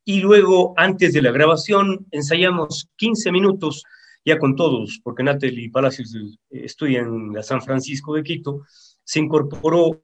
y 0.04 0.20
luego 0.20 0.74
antes 0.76 1.12
de 1.12 1.22
la 1.22 1.32
grabación 1.32 2.06
ensayamos 2.10 2.88
15 2.96 3.32
minutos 3.32 3.82
ya 4.24 4.38
con 4.38 4.56
todos, 4.56 5.00
porque 5.02 5.22
Natalie 5.22 5.70
Palacios 5.70 6.16
estudia 6.50 7.00
en 7.00 7.32
la 7.32 7.42
San 7.42 7.62
Francisco 7.62 8.14
de 8.14 8.22
Quito, 8.22 8.62
se 9.04 9.20
incorporó 9.20 10.02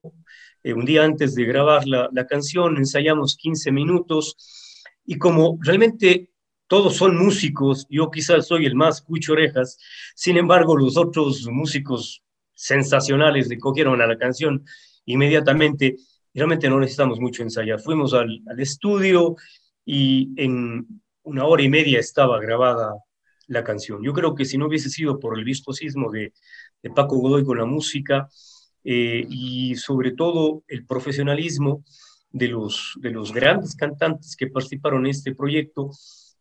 eh, 0.62 0.74
un 0.74 0.84
día 0.84 1.04
antes 1.04 1.34
de 1.34 1.44
grabar 1.44 1.86
la, 1.86 2.26
canción, 2.26 2.76
ensayamos 2.76 3.36
15 3.36 3.72
minutos 3.72 4.36
y 5.06 5.16
como 5.16 5.58
realmente 5.62 6.30
todos 6.66 6.96
son 6.96 7.16
músicos, 7.16 7.86
yo 7.88 8.10
quizás 8.10 8.46
soy 8.46 8.66
el 8.66 8.76
más 8.76 9.00
cucho 9.02 9.32
orejas, 9.32 9.78
sin 10.14 10.36
embargo 10.36 10.76
los 10.76 10.96
otros 10.96 11.48
músicos 11.50 12.22
sensacionales 12.60 13.48
le 13.48 13.58
cogieron 13.58 14.02
a 14.02 14.06
la 14.06 14.18
canción 14.18 14.64
inmediatamente, 15.06 15.96
realmente 16.34 16.68
no 16.68 16.78
necesitamos 16.78 17.18
mucho 17.18 17.42
ensayar. 17.42 17.80
Fuimos 17.80 18.12
al, 18.12 18.42
estudio 18.58 19.36
y 19.84 20.30
en 20.36 20.86
una 21.22 21.46
hora 21.46 21.62
y 21.62 21.70
media 21.70 21.98
estaba 21.98 22.38
grabada 22.38 22.92
la 23.46 23.64
canción. 23.64 24.02
Yo 24.02 24.12
creo 24.12 24.34
que 24.34 24.44
si 24.44 24.58
no 24.58 24.66
hubiese 24.66 24.90
sido 24.90 25.18
por 25.18 25.38
el 25.38 25.44
visposismo 25.44 26.10
de, 26.10 26.34
de 26.82 26.90
Paco 26.90 27.16
Godoy 27.16 27.44
con 27.44 27.58
la 27.58 27.64
música, 27.64 28.28
eh, 28.84 29.26
y 29.28 29.74
sobre 29.76 30.12
todo 30.12 30.64
el 30.68 30.86
profesionalismo 30.86 31.84
de 32.30 32.48
los, 32.48 32.94
de 33.00 33.10
los 33.10 33.32
grandes 33.32 33.74
cantantes 33.74 34.36
que 34.36 34.46
participaron 34.46 35.04
en 35.04 35.10
este 35.10 35.34
proyecto 35.34 35.90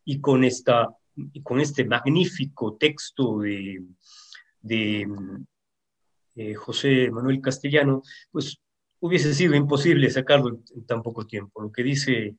y 0.06 0.22
con, 0.22 0.46
esta, 0.46 0.90
con 1.44 1.60
este 1.60 1.84
magnífico 1.84 2.78
texto 2.78 3.40
de 3.40 5.08
eh, 6.40 6.54
José 6.54 7.12
Manuel 7.12 7.42
Castellano, 7.42 8.02
pues 8.32 8.62
hubiese 9.02 9.34
sido 9.34 9.56
imposible 9.56 10.10
sacarlo 10.10 10.62
en, 10.74 10.86
tan 10.86 11.02
poco 11.04 11.28
tiempo. 11.28 11.62
Lo 11.62 11.70
que 11.70 11.84
dice, 11.84 12.38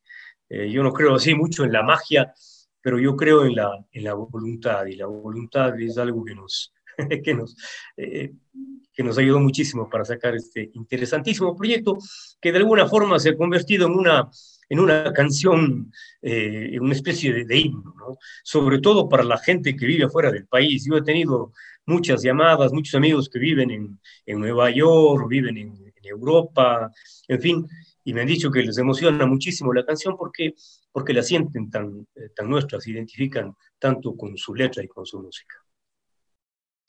eh, 0.48 0.70
yo 0.70 0.82
no 0.82 0.92
creo 0.92 1.14
así 1.14 1.34
mucho 1.34 1.64
en 1.64 1.72
la 1.72 1.82
magia, 1.82 2.32
pero 2.80 2.98
yo 2.98 3.14
creo 3.14 3.44
en 3.44 3.56
la, 3.56 3.70
en 3.92 4.04
la 4.04 4.14
voluntad 4.14 4.86
y 4.86 4.96
la 4.96 5.04
voluntad 5.06 5.78
es 5.78 5.98
algo 5.98 6.24
que 6.24 6.34
nos, 6.34 6.72
que 7.24 7.34
nos, 7.34 7.56
que 7.96 9.02
nos 9.02 9.18
ayudó 9.18 9.40
muchísimo 9.40 9.88
para 9.88 10.04
sacar 10.04 10.34
este 10.34 10.70
interesantísimo 10.74 11.56
proyecto 11.56 11.96
que 12.40 12.52
de 12.52 12.58
alguna 12.58 12.86
forma 12.86 13.18
se 13.18 13.30
ha 13.30 13.36
convertido 13.36 13.86
en 13.86 13.94
una, 13.94 14.28
en 14.68 14.78
una 14.78 15.12
canción, 15.12 15.92
eh, 16.22 16.70
en 16.72 16.82
una 16.82 16.94
especie 16.94 17.44
de, 17.44 17.58
himno, 17.58 17.94
¿no? 17.98 18.18
sobre 18.42 18.78
todo 18.78 19.08
para 19.08 19.24
la 19.24 19.38
gente 19.38 19.74
que 19.74 19.86
vive 19.86 20.08
fuera 20.08 20.30
del 20.30 20.46
país. 20.46 20.86
Yo 20.86 20.96
he 20.96 21.02
tenido 21.02 21.52
muchas 21.86 22.22
llamadas, 22.22 22.72
muchos 22.72 22.94
amigos 22.94 23.28
que 23.28 23.38
viven 23.38 23.70
en, 23.70 24.00
en 24.26 24.38
Nueva 24.38 24.70
York, 24.70 25.26
viven 25.28 25.58
en, 25.58 25.68
en, 25.68 26.04
Europa, 26.04 26.90
en 27.28 27.40
fin, 27.40 27.66
y 28.04 28.12
me 28.14 28.22
han 28.22 28.26
dicho 28.26 28.50
que 28.50 28.62
les 28.62 28.78
emociona 28.78 29.26
muchísimo 29.26 29.72
la 29.72 29.84
canción 29.84 30.16
porque, 30.16 30.54
porque 30.90 31.12
la 31.12 31.22
sienten 31.22 31.70
tan, 31.70 32.06
eh, 32.14 32.30
tan 32.34 32.48
nuestra, 32.48 32.80
se 32.80 32.90
identifican 32.90 33.54
tanto 33.78 34.16
con 34.16 34.36
su 34.36 34.54
letra 34.54 34.82
y 34.82 34.88
con 34.88 35.04
su 35.04 35.20
música. 35.20 35.56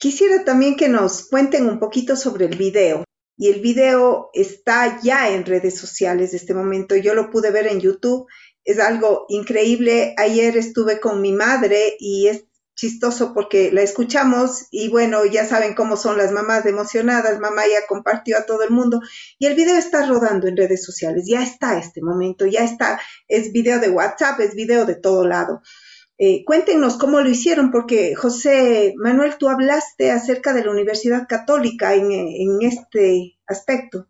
Quisiera 0.02 0.44
también 0.44 0.74
que 0.74 0.88
nos 0.88 1.28
cuenten 1.28 1.64
un 1.64 1.78
poquito 1.78 2.16
sobre 2.16 2.46
el 2.46 2.56
video. 2.56 3.04
Y 3.36 3.50
el 3.50 3.60
video 3.60 4.30
está 4.32 5.00
ya 5.00 5.28
en 5.28 5.46
redes 5.46 5.78
sociales 5.78 6.32
de 6.32 6.38
este 6.38 6.54
momento. 6.54 6.96
Yo 6.96 7.14
lo 7.14 7.30
pude 7.30 7.52
ver 7.52 7.68
en 7.68 7.78
YouTube. 7.78 8.26
Es 8.64 8.80
algo 8.80 9.26
increíble. 9.28 10.16
Ayer 10.18 10.56
estuve 10.56 10.98
con 10.98 11.20
mi 11.20 11.30
madre 11.30 11.94
y 12.00 12.26
es 12.26 12.46
chistoso 12.74 13.32
porque 13.32 13.70
la 13.70 13.82
escuchamos 13.82 14.66
y 14.72 14.88
bueno, 14.88 15.24
ya 15.24 15.46
saben 15.46 15.72
cómo 15.72 15.96
son 15.96 16.18
las 16.18 16.32
mamás 16.32 16.66
emocionadas. 16.66 17.38
Mamá 17.38 17.62
ya 17.68 17.86
compartió 17.86 18.38
a 18.38 18.44
todo 18.44 18.64
el 18.64 18.70
mundo 18.70 19.00
y 19.38 19.46
el 19.46 19.54
video 19.54 19.76
está 19.76 20.04
rodando 20.04 20.48
en 20.48 20.56
redes 20.56 20.84
sociales. 20.84 21.26
Ya 21.28 21.44
está 21.44 21.78
este 21.78 22.02
momento, 22.02 22.44
ya 22.44 22.64
está. 22.64 23.00
Es 23.28 23.52
video 23.52 23.78
de 23.78 23.90
WhatsApp, 23.90 24.40
es 24.40 24.56
video 24.56 24.84
de 24.84 24.96
todo 24.96 25.24
lado. 25.24 25.62
Eh, 26.18 26.44
cuéntenos 26.44 26.98
cómo 26.98 27.20
lo 27.20 27.28
hicieron, 27.28 27.70
porque 27.70 28.14
José 28.14 28.94
Manuel, 28.96 29.32
tú 29.38 29.48
hablaste 29.48 30.12
acerca 30.12 30.52
de 30.52 30.64
la 30.64 30.70
Universidad 30.70 31.26
Católica 31.28 31.94
en, 31.94 32.58
este 32.60 33.34
aspecto. 33.46 34.06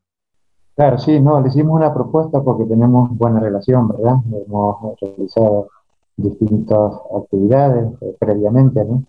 Claro, 0.74 0.98
sí, 0.98 1.20
no, 1.20 1.40
le 1.40 1.48
hicimos 1.48 1.76
una 1.76 1.94
propuesta 1.94 2.42
porque 2.42 2.64
tenemos 2.64 3.16
buena 3.16 3.40
relación, 3.40 3.88
¿verdad? 3.88 4.16
Hemos 4.46 5.00
realizado 5.00 5.68
distintas 6.16 6.92
actividades 7.16 7.92
eh, 8.00 8.16
previamente, 8.18 8.84
¿no? 8.84 9.04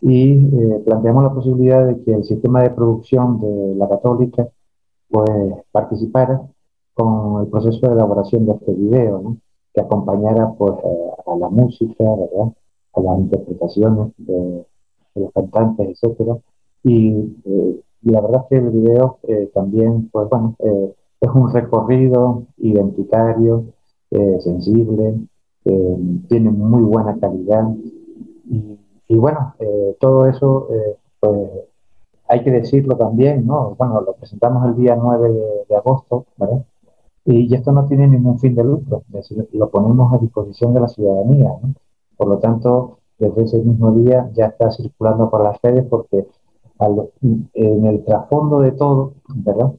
Y 0.00 0.32
eh, 0.32 0.82
planteamos 0.84 1.24
la 1.24 1.34
posibilidad 1.34 1.86
de 1.86 2.02
que 2.02 2.12
el 2.12 2.24
sistema 2.24 2.62
de 2.62 2.70
producción 2.70 3.40
de 3.40 3.74
la 3.76 3.88
Católica 3.88 4.48
pues 5.10 5.30
participara 5.72 6.40
con 6.94 7.42
el 7.42 7.48
proceso 7.48 7.86
de 7.86 7.94
elaboración 7.94 8.46
de 8.46 8.52
este 8.52 8.72
video, 8.72 9.20
¿no? 9.22 9.36
Que 9.78 9.84
acompañara 9.84 10.52
pues 10.58 10.74
a, 11.26 11.36
la 11.36 11.48
música, 11.48 12.04
¿verdad? 12.04 12.52
A 12.94 13.00
las 13.00 13.18
interpretaciones 13.20 14.12
de, 14.18 14.64
los 15.14 15.32
cantantes, 15.32 15.88
etcétera. 15.90 16.36
Y, 16.82 17.10
eh, 17.44 17.80
la 18.02 18.20
verdad 18.20 18.42
es 18.42 18.48
que 18.48 18.56
el 18.56 18.70
video 18.70 19.18
eh, 19.24 19.50
también, 19.54 20.08
pues 20.10 20.28
bueno, 20.28 20.54
eh, 20.60 20.94
es 21.20 21.30
un 21.30 21.52
recorrido 21.52 22.44
identitario, 22.58 23.64
sensible, 24.40 25.16
tiene 26.28 26.50
muy 26.50 26.82
buena 26.82 27.18
calidad. 27.18 27.68
Y, 29.08 29.16
bueno, 29.16 29.54
todo 30.00 30.26
eso, 30.26 30.68
pues 31.20 31.50
hay 32.28 32.42
que 32.42 32.50
decirlo 32.50 32.96
también, 32.96 33.46
¿no? 33.46 33.74
Bueno, 33.76 34.00
lo 34.00 34.14
presentamos 34.14 34.64
el 34.66 34.76
día 34.76 34.96
9 34.96 35.30
de, 35.30 35.44
de 35.68 35.76
agosto, 35.76 36.24
¿verdad? 36.38 36.64
Y 37.30 37.54
esto 37.54 37.72
no 37.72 37.84
tiene 37.84 38.08
ningún 38.08 38.38
fin 38.38 38.54
de 38.54 38.64
lucro, 38.64 39.02
lo 39.52 39.68
ponemos 39.68 40.14
a 40.14 40.18
disposición 40.18 40.72
de 40.72 40.80
la 40.80 40.88
ciudadanía. 40.88 41.50
Por 42.16 42.26
lo 42.26 42.38
tanto, 42.38 43.00
desde 43.18 43.42
ese 43.42 43.58
mismo 43.58 43.92
día 43.92 44.30
ya 44.32 44.46
está 44.46 44.70
circulando 44.70 45.28
por 45.28 45.44
las 45.44 45.60
redes 45.60 45.84
porque 45.90 46.26
en 47.52 47.84
el 47.84 48.02
trasfondo 48.04 48.60
de 48.60 48.72
todo, 48.72 49.12
¿verdad? 49.34 49.74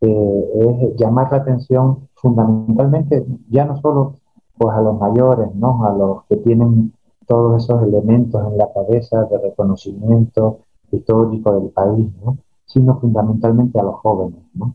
Eh, 0.00 0.50
es 0.60 0.96
llamar 0.96 1.30
la 1.30 1.38
atención 1.38 2.08
fundamentalmente 2.14 3.26
ya 3.50 3.66
no 3.66 3.76
solo 3.82 4.14
pues 4.56 4.74
a 4.74 4.80
los 4.80 4.98
mayores, 4.98 5.54
¿no? 5.54 5.84
A 5.84 5.92
los 5.92 6.24
que 6.24 6.38
tienen 6.38 6.94
todos 7.26 7.62
esos 7.62 7.82
elementos 7.82 8.40
en 8.50 8.56
la 8.56 8.72
cabeza 8.72 9.24
de 9.24 9.38
reconocimiento 9.38 10.60
histórico 10.90 11.52
del 11.60 11.70
país, 11.70 12.08
¿no? 12.24 12.38
Sino 12.64 12.98
fundamentalmente 12.98 13.78
a 13.78 13.82
los 13.82 13.96
jóvenes, 13.96 14.40
¿no? 14.54 14.74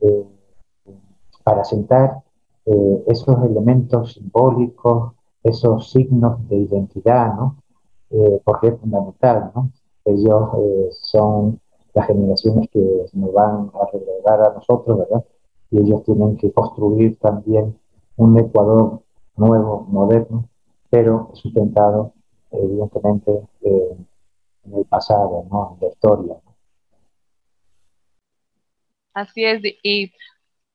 Eh, 0.00 0.26
para 1.50 1.64
sentar 1.64 2.22
eh, 2.64 3.04
esos 3.08 3.42
elementos 3.42 4.12
simbólicos, 4.12 5.14
esos 5.42 5.90
signos 5.90 6.48
de 6.48 6.58
identidad, 6.58 7.34
¿no? 7.34 7.56
Eh, 8.10 8.40
porque 8.44 8.68
es 8.68 8.78
fundamental, 8.78 9.50
¿no? 9.52 9.72
Ellos 10.04 10.48
eh, 10.58 10.88
son 11.02 11.60
las 11.92 12.06
generaciones 12.06 12.70
que 12.70 13.04
nos 13.14 13.32
van 13.32 13.68
a 13.74 13.86
relegar 13.92 14.42
a 14.42 14.54
nosotros, 14.54 14.98
¿verdad? 14.98 15.24
Y 15.72 15.80
ellos 15.80 16.04
tienen 16.04 16.36
que 16.36 16.52
construir 16.52 17.18
también 17.18 17.76
un 18.16 18.38
Ecuador 18.38 19.00
nuevo, 19.36 19.86
moderno, 19.88 20.48
pero 20.88 21.30
sustentado, 21.34 22.12
evidentemente, 22.52 23.40
en 23.62 24.06
el 24.72 24.84
pasado, 24.84 25.46
¿no? 25.50 25.74
En 25.74 25.80
la 25.80 25.88
historia. 25.88 26.36
Así 29.14 29.44
es, 29.44 29.62
y 29.82 30.12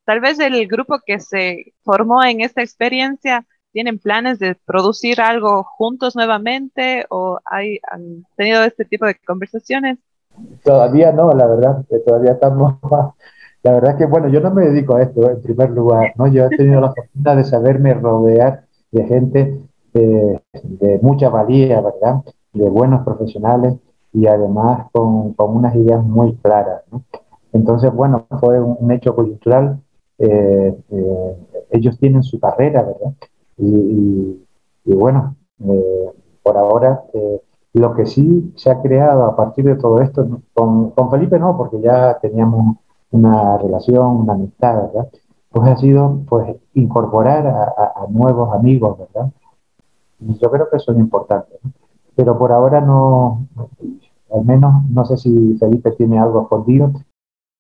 Tal 0.06 0.20
vez 0.20 0.40
el 0.40 0.68
grupo 0.68 1.00
que 1.06 1.20
se 1.20 1.74
formó 1.84 2.24
en 2.24 2.42
esta 2.42 2.62
experiencia 2.62 3.46
¿Tienen 3.76 4.00
planes 4.00 4.40
de 4.40 4.56
producir 4.66 5.20
algo 5.20 5.66
juntos 5.66 6.16
nuevamente 6.16 7.06
o 7.10 7.40
hay, 7.44 7.78
han 7.92 8.24
tenido 8.38 8.64
este 8.64 8.86
tipo 8.86 9.06
de 9.06 9.18
conversaciones? 9.28 9.98
Todavía 10.64 11.12
no, 11.12 11.30
la 11.34 11.46
verdad, 11.46 11.84
todavía 12.06 12.32
estamos 12.32 12.76
La 13.64 13.74
verdad 13.74 13.98
que, 13.98 14.06
bueno, 14.06 14.30
yo 14.30 14.40
no 14.40 14.52
me 14.52 14.66
dedico 14.68 14.96
a 14.96 15.02
esto 15.02 15.30
en 15.30 15.42
primer 15.42 15.72
lugar, 15.72 16.14
¿no? 16.16 16.28
Yo 16.28 16.46
he 16.46 16.56
tenido 16.56 16.80
la 16.80 16.94
fortuna 16.94 17.36
de 17.36 17.44
saberme 17.44 17.96
rodear 17.96 18.64
de 18.92 19.04
gente 19.08 19.60
de, 19.92 21.00
mucha 21.02 21.28
valía, 21.28 21.82
¿verdad? 21.82 22.24
De 22.54 22.70
buenos 22.70 23.04
profesionales 23.04 23.74
y 24.14 24.26
además 24.28 24.88
con, 24.94 25.36
unas 25.38 25.76
ideas 25.76 26.02
muy 26.02 26.36
claras. 26.38 26.84
Entonces, 27.52 27.92
bueno, 27.92 28.26
fue 28.40 28.62
un, 28.62 28.90
hecho 28.94 29.14
coyuntural. 29.14 29.82
Eh, 30.18 30.78
eh, 30.92 31.36
ellos 31.72 31.98
tienen 32.00 32.24
su 32.24 32.40
carrera, 32.40 32.84
¿verdad? 32.84 33.14
Y, 33.58 34.40
bueno, 34.86 35.36
eh, 35.68 36.12
por 36.44 36.58
ahora, 36.58 37.04
lo 37.74 37.94
que 37.96 38.06
sí 38.06 38.54
se 38.56 38.70
ha 38.70 38.82
creado 38.82 39.26
a 39.26 39.36
partir 39.36 39.66
de 39.66 39.76
todo 39.76 40.02
esto, 40.02 40.42
con, 40.54 40.92
con 40.92 41.10
Felipe 41.10 41.40
no, 41.40 41.58
porque 41.58 41.82
ya 41.82 42.18
teníamos 42.20 42.78
una 43.12 43.58
relación, 43.58 44.18
una 44.18 44.34
amistad, 44.34 44.88
¿verdad? 44.88 45.10
Pues 45.50 45.70
ha 45.70 45.78
sido 45.78 46.22
pues 46.28 46.56
incorporar 46.74 47.48
a, 47.48 48.06
nuevos 48.10 48.54
amigos, 48.54 48.98
¿verdad? 49.00 49.32
Y 50.20 50.38
yo 50.38 50.52
creo 50.52 50.70
que 50.70 50.78
eso 50.78 50.92
es 50.92 50.98
importante. 50.98 51.58
Pero 52.16 52.38
por 52.38 52.52
ahora 52.52 52.82
no, 52.82 53.48
al 54.34 54.46
menos 54.46 54.90
no 54.90 55.06
sé 55.06 55.18
si 55.18 55.58
Felipe 55.58 55.92
tiene 55.92 56.20
algo 56.20 56.44
escondido, 56.44 56.92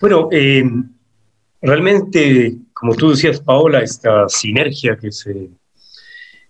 bueno, 0.02 0.28
eh, 0.32 0.64
realmente, 1.62 2.58
como 2.74 2.96
tú 2.96 3.12
decías, 3.12 3.40
Paola, 3.40 3.82
esta 3.82 4.28
sinergia 4.30 4.98
que 4.98 5.12
se, 5.12 5.50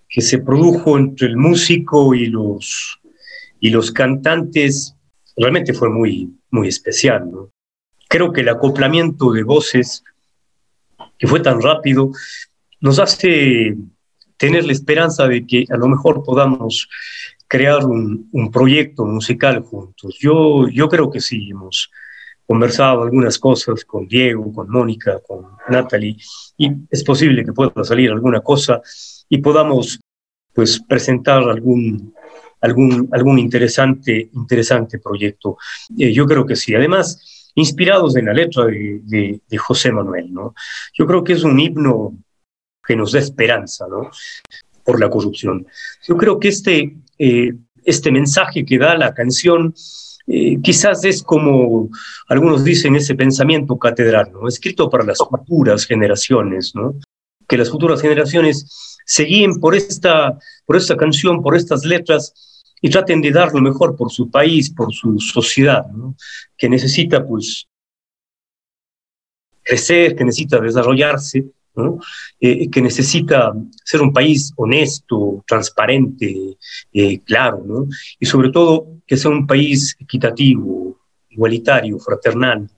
que 0.10 0.22
se 0.22 0.40
produjo 0.40 0.98
entre 0.98 1.28
el 1.28 1.38
músico 1.38 2.14
y 2.14 2.28
los, 2.28 3.00
y 3.60 3.70
los 3.70 3.92
cantantes 3.92 4.96
realmente 5.38 5.74
fue 5.74 5.90
muy, 5.90 6.34
muy 6.52 6.68
especial. 6.68 7.30
Creo 8.08 8.32
que 8.32 8.42
el 8.42 8.50
acoplamiento 8.50 9.32
de 9.32 9.44
voces, 9.44 10.04
que 11.18 11.28
fue 11.28 11.40
tan 11.40 11.62
rápido, 11.62 12.12
nos 12.80 13.00
hace 13.00 13.76
tener 14.38 14.66
la 14.66 14.74
esperanza 14.74 15.28
de 15.28 15.46
que 15.46 15.66
a 15.70 15.78
lo 15.78 15.88
mejor 15.88 16.24
podamos 16.24 16.88
crear 17.48 17.86
un, 17.86 18.28
un 18.32 18.52
proyecto 18.52 19.06
musical 19.06 19.62
juntos. 19.62 20.18
Yo, 20.20 20.68
yo 20.68 20.90
creo 20.90 21.10
que 21.10 21.22
sí, 21.22 21.52
conversado 22.46 23.04
algunas 23.04 23.40
cosas 23.40 23.84
con 23.86 24.08
Diego, 24.08 24.54
con 24.54 24.70
Mónica, 24.70 25.20
con 25.28 25.48
Natalie, 25.70 26.18
y 26.58 26.72
es 26.90 27.04
posible 27.04 27.44
que 27.44 27.54
pueda 27.54 27.84
salir 27.84 28.12
alguna 28.12 28.42
cosa 28.42 28.82
y 29.30 29.40
podamos 29.40 30.00
pues 30.54 30.82
presentar 30.88 31.44
algún, 31.44 32.14
algún, 32.62 33.10
algún 33.12 33.40
interesante, 33.40 34.30
interesante 34.34 35.00
proyecto. 35.00 35.58
Eh, 35.98 36.14
yo 36.14 36.26
creo 36.26 36.46
que 36.46 36.56
sí. 36.56 36.74
Además, 36.74 37.52
inspirados 37.56 38.16
en 38.16 38.26
la 38.26 38.34
letra 38.34 38.66
de, 38.66 39.42
de, 39.48 39.58
José 39.58 39.92
Manuel, 39.92 40.34
¿no? 40.34 40.54
Yo 40.94 41.06
creo 41.06 41.24
que 41.24 41.34
es 41.34 41.44
un 41.44 41.60
himno 41.60 42.18
que 42.86 42.96
nos 42.96 43.14
da 43.14 43.20
esperanza, 43.20 43.86
¿no? 43.90 44.10
Por 44.84 45.00
la 45.00 45.10
corrupción. 45.10 45.66
Yo 46.08 46.16
creo 46.16 46.40
que 46.40 46.50
este, 46.50 46.96
eh, 47.18 47.54
este 47.84 48.12
mensaje 48.12 48.66
que 48.66 48.78
da 48.78 48.98
la 48.98 49.14
canción 49.14 49.74
eh, 50.28 50.60
quizás 50.62 51.04
es 51.06 51.22
como 51.22 51.90
algunos 52.28 52.64
dicen 52.64 52.96
ese 52.96 53.16
pensamiento 53.16 53.78
catedral, 53.78 54.32
¿no? 54.32 54.48
escrito 54.48 54.90
para 54.90 55.04
las 55.04 55.20
futuras 55.20 55.86
generaciones, 55.86 56.74
que 57.48 57.58
las 57.58 57.70
futuras 57.70 58.02
generaciones 58.02 58.98
se 59.06 59.24
guíen 59.24 59.60
por 59.60 59.76
esta, 59.76 60.38
por 60.66 60.78
esta 60.78 60.98
canción, 60.98 61.44
por 61.44 61.56
estas 61.56 61.86
letras 61.86 62.34
y 62.82 62.90
traten 62.90 63.22
de 63.22 63.32
dar 63.32 63.54
lo 63.54 63.62
mejor 63.62 63.96
por 63.96 64.12
su 64.12 64.30
país, 64.32 64.72
por 64.72 64.94
su 64.94 65.20
sociedad, 65.20 65.86
que 66.58 66.70
necesita 66.70 67.26
pues 67.26 67.68
crecer, 69.64 70.16
que 70.16 70.26
necesita 70.26 70.60
desarrollarse 70.60 71.46
eh, 72.40 72.70
que 72.70 72.82
necesita 72.82 73.54
ser 73.84 74.02
un 74.02 74.14
país 74.14 74.54
honesto, 74.56 75.44
transparente, 75.48 76.58
eh, 76.94 77.20
claro, 77.20 77.64
¿no? 77.66 77.88
y 78.20 78.26
sobre 78.26 78.50
todo 78.50 78.88
que 79.06 79.18
sea 79.18 79.32
un 79.32 79.46
país 79.46 79.96
equitativo, 80.00 81.00
igualitario, 81.30 82.00
fraternal, 82.00 82.70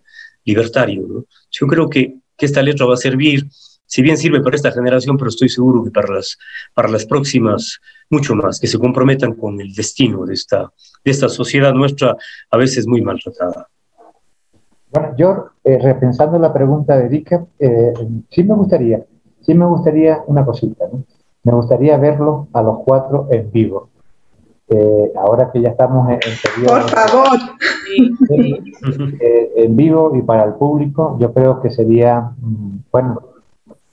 libertario. 0.44 1.06
¿no? 1.08 1.26
Yo 1.52 1.68
creo 1.68 1.90
que, 1.90 2.16
que 2.38 2.46
esta 2.46 2.62
letra 2.62 2.86
va 2.86 2.96
a 2.96 2.98
servir, 2.98 3.48
si 3.86 4.02
bien 4.02 4.18
sirve 4.18 4.42
para 4.42 4.56
esta 4.56 4.72
generación, 4.72 5.18
pero 5.18 5.30
estoy 5.30 5.50
seguro 5.50 5.84
que 5.84 5.92
para 5.92 6.14
las, 6.16 6.38
para 6.74 6.90
las 6.90 7.06
próximas, 7.06 7.80
mucho 8.10 8.36
más, 8.36 8.60
que 8.60 8.68
se 8.68 8.78
comprometan 8.78 9.34
con 9.34 9.62
el 9.62 9.74
destino 9.74 10.26
de 10.26 10.34
esta, 10.34 10.72
de 11.04 11.12
esta 11.12 11.30
sociedad 11.30 11.74
nuestra, 11.74 12.16
a 12.52 12.58
veces 12.58 12.86
muy 12.88 13.02
maltratada. 13.02 13.70
Bueno, 14.98 15.16
yo, 15.16 15.46
eh, 15.64 15.78
repensando 15.78 16.40
la 16.40 16.52
pregunta 16.52 16.98
de 16.98 17.06
Erika, 17.06 17.46
eh, 17.60 17.94
sí 18.32 18.44
me 18.44 18.56
gustaría, 18.56 19.06
sí 19.42 19.54
me 19.54 19.66
gustaría 19.68 20.24
una 20.26 20.44
cosita, 20.44 20.86
¿no? 20.92 21.04
Me 21.44 21.54
gustaría 21.54 21.98
verlo 21.98 22.48
a 22.52 22.64
los 22.64 22.80
cuatro 22.80 23.28
en 23.30 23.52
vivo. 23.52 23.90
Eh, 24.68 25.14
ahora 25.16 25.52
que 25.52 25.62
ya 25.62 25.70
estamos 25.70 26.10
en, 26.10 26.20
Por 26.66 26.82
favor. 26.90 27.38
en 29.56 29.76
vivo 29.76 30.16
y 30.16 30.24
para 30.24 30.46
el 30.46 30.56
público, 30.56 31.16
yo 31.20 31.32
creo 31.32 31.62
que 31.62 31.70
sería, 31.70 32.32
mm, 32.36 32.78
bueno, 32.92 33.22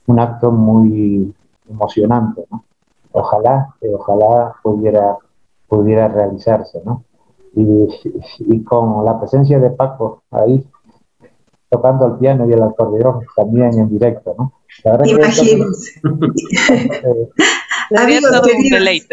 un 0.07 0.19
acto 0.19 0.51
muy 0.51 1.35
emocionante, 1.69 2.45
¿no? 2.49 2.63
Ojalá, 3.11 3.75
ojalá 3.93 4.55
pudiera, 4.63 5.17
pudiera 5.67 6.07
realizarse, 6.07 6.81
¿no? 6.83 7.03
Y, 7.55 7.87
y, 8.39 8.63
con 8.63 9.05
la 9.05 9.19
presencia 9.19 9.59
de 9.59 9.69
Paco 9.69 10.23
ahí 10.31 10.65
tocando 11.75 12.07
el 12.07 12.19
piano 12.19 12.49
y 12.49 12.53
el 12.53 12.63
acordeón 12.63 13.19
también 13.35 13.73
en 13.77 13.89
directo, 13.89 14.35
¿no? 14.37 14.53
Imagínense. 15.05 16.01
Amigos 17.95 18.41
queridos, 18.41 19.03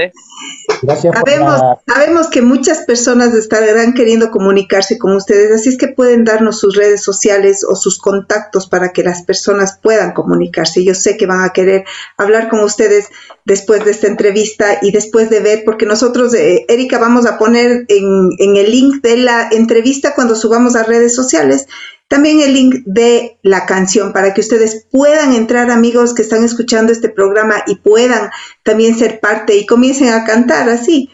sabemos, 1.02 1.60
sabemos 1.86 2.30
que 2.30 2.40
muchas 2.40 2.78
personas 2.86 3.34
estarán 3.34 3.92
queriendo 3.92 4.30
comunicarse 4.30 4.98
con 4.98 5.14
ustedes, 5.14 5.52
así 5.52 5.68
es 5.68 5.76
que 5.76 5.88
pueden 5.88 6.24
darnos 6.24 6.58
sus 6.58 6.74
redes 6.74 7.02
sociales 7.02 7.66
o 7.68 7.76
sus 7.76 7.98
contactos 7.98 8.66
para 8.66 8.92
que 8.92 9.02
las 9.02 9.24
personas 9.24 9.78
puedan 9.82 10.12
comunicarse. 10.12 10.82
Yo 10.82 10.94
sé 10.94 11.18
que 11.18 11.26
van 11.26 11.44
a 11.44 11.50
querer 11.50 11.84
hablar 12.16 12.48
con 12.48 12.60
ustedes 12.60 13.08
después 13.44 13.84
de 13.84 13.90
esta 13.90 14.06
entrevista 14.06 14.78
y 14.80 14.90
después 14.90 15.28
de 15.28 15.40
ver, 15.40 15.62
porque 15.66 15.84
nosotros, 15.84 16.32
eh, 16.34 16.64
Erika, 16.68 16.98
vamos 16.98 17.26
a 17.26 17.36
poner 17.36 17.84
en, 17.88 18.30
en 18.38 18.56
el 18.56 18.70
link 18.70 19.02
de 19.02 19.18
la 19.18 19.48
entrevista 19.50 20.14
cuando 20.14 20.34
subamos 20.34 20.76
a 20.76 20.84
redes 20.84 21.14
sociales 21.14 21.66
también 22.12 22.42
el 22.42 22.52
link 22.52 22.74
de 22.84 23.38
la 23.42 23.64
canción 23.64 24.12
para 24.12 24.34
que 24.34 24.42
ustedes 24.42 24.86
puedan 24.92 25.32
entrar, 25.32 25.70
amigos 25.70 26.12
que 26.12 26.20
están 26.20 26.44
escuchando 26.44 26.92
este 26.92 27.08
programa 27.08 27.54
y 27.66 27.76
puedan 27.76 28.28
también 28.64 28.96
ser 28.96 29.18
parte 29.18 29.56
y 29.56 29.64
comiencen 29.64 30.12
a 30.12 30.22
cantar 30.24 30.68
así. 30.68 31.08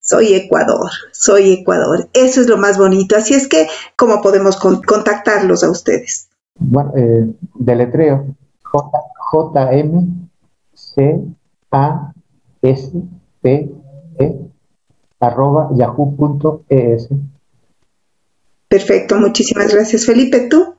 Soy 0.00 0.32
Ecuador, 0.32 0.90
soy 1.12 1.52
Ecuador. 1.52 2.08
Eso 2.14 2.40
es 2.40 2.48
lo 2.48 2.56
más 2.56 2.78
bonito. 2.78 3.16
Así 3.16 3.34
es 3.34 3.46
que, 3.46 3.66
¿cómo 3.96 4.22
podemos 4.22 4.56
contactarlos 4.56 5.62
a 5.62 5.70
ustedes? 5.70 6.30
Bueno, 6.58 6.90
eh, 6.96 7.26
deletreo 7.56 8.34
J, 8.62 9.72
M 9.72 10.08
C 10.72 11.20
A 11.70 12.14
S 12.62 12.92
P 13.42 13.70
E 14.18 14.36
arroba 15.20 15.68
yahoo.es. 15.74 17.10
Perfecto, 18.70 19.16
muchísimas 19.18 19.74
gracias. 19.74 20.06
Felipe, 20.06 20.46
¿tú? 20.48 20.76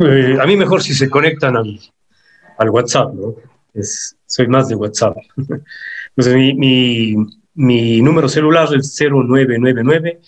Eh, 0.00 0.36
a 0.40 0.44
mí 0.46 0.56
mejor 0.56 0.82
si 0.82 0.94
se 0.94 1.08
conectan 1.08 1.56
al, 1.56 1.78
al 2.58 2.70
WhatsApp, 2.70 3.14
¿no? 3.14 3.36
Es, 3.72 4.16
soy 4.26 4.48
más 4.48 4.68
de 4.68 4.74
WhatsApp. 4.74 5.16
Entonces, 5.36 6.34
mi, 6.34 6.54
mi, 6.54 7.14
mi 7.54 8.02
número 8.02 8.28
celular 8.28 8.68
es 8.74 8.98
0999 8.98 10.20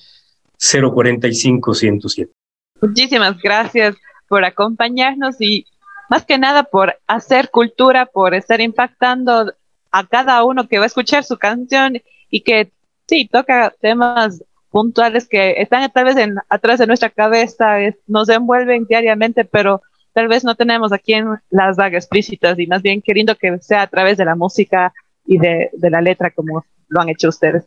045 0.57 1.75
107. 1.75 2.33
Muchísimas 2.81 3.37
gracias 3.43 3.97
por 4.29 4.45
acompañarnos 4.45 5.41
y 5.41 5.67
más 6.09 6.25
que 6.25 6.39
nada 6.39 6.63
por 6.63 6.95
hacer 7.09 7.51
cultura, 7.51 8.07
por 8.07 8.33
estar 8.33 8.61
impactando 8.61 9.53
a 9.91 10.07
cada 10.07 10.45
uno 10.45 10.69
que 10.69 10.79
va 10.79 10.85
a 10.85 10.87
escuchar 10.87 11.25
su 11.25 11.37
canción 11.37 12.01
y 12.31 12.43
que 12.43 12.71
sí, 13.09 13.29
toca 13.29 13.75
temas 13.81 14.45
puntuales 14.71 15.29
que 15.29 15.55
están 15.59 15.91
tal 15.91 16.05
vez 16.05 16.17
en, 16.17 16.37
atrás 16.49 16.79
de 16.79 16.87
nuestra 16.87 17.11
cabeza, 17.11 17.77
nos 18.07 18.29
envuelven 18.29 18.87
diariamente, 18.87 19.45
pero 19.45 19.83
tal 20.13 20.29
vez 20.29 20.45
no 20.45 20.55
tenemos 20.55 20.93
aquí 20.93 21.15
en 21.15 21.27
las 21.51 21.77
vagas 21.77 22.05
explícitas 22.05 22.59
y 22.59 22.67
más 22.67 22.83
bien 22.83 23.03
queriendo 23.03 23.35
que 23.37 23.59
sea 23.59 23.83
a 23.83 23.87
través 23.87 24.17
de 24.17 24.25
la 24.25 24.37
música 24.37 24.93
y 25.27 25.39
de, 25.39 25.71
de 25.73 25.91
la 25.91 26.01
letra 26.01 26.31
como 26.31 26.65
lo 26.89 27.01
han 27.01 27.09
hecho 27.09 27.29
ustedes. 27.29 27.65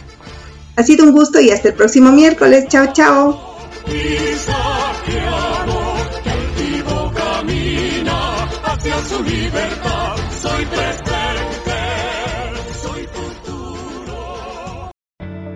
Ha 0.75 0.83
sido 0.83 1.03
un 1.03 1.11
gusto 1.11 1.39
y 1.39 1.49
hasta 1.49 1.69
el 1.69 1.73
próximo 1.73 2.11
miércoles. 2.11 2.67
Chao, 2.67 2.93
chao. 2.93 3.41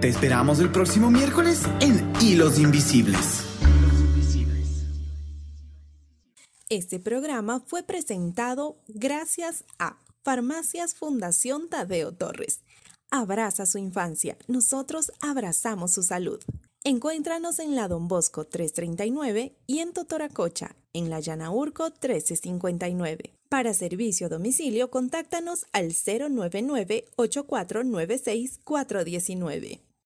Te 0.04 0.10
esperamos 0.10 0.60
el 0.60 0.70
próximo 0.70 1.10
miércoles 1.10 1.62
en 1.80 2.12
Hilos 2.20 2.60
Invisibles. 2.60 3.46
Este 6.68 7.00
programa 7.00 7.64
fue 7.66 7.84
presentado 7.84 8.76
gracias 8.90 9.64
a 9.80 10.02
Farmacias 10.22 10.94
Fundación 10.94 11.70
Tadeo 11.70 12.12
Torres 12.12 12.64
abraza 13.14 13.66
su 13.66 13.78
infancia, 13.78 14.38
nosotros 14.48 15.12
abrazamos 15.22 15.94
su 15.94 16.04
salud. 16.04 16.40
Encuéntranos 16.84 17.60
en 17.60 17.76
la 17.76 17.88
Don 17.88 18.10
Bosco 18.10 18.44
339 18.44 19.56
y 19.68 19.80
en 19.80 19.94
Totoracocha, 19.94 20.76
en 20.92 21.10
la 21.10 21.22
Llanaurco 21.22 21.86
1359. 21.86 23.36
Para 23.48 23.74
servicio 23.74 24.28
a 24.28 24.30
domicilio, 24.30 24.90
contáctanos 24.90 25.66
al 25.72 25.94
099 25.94 27.06
8496 27.16 28.60
419. 28.66 29.93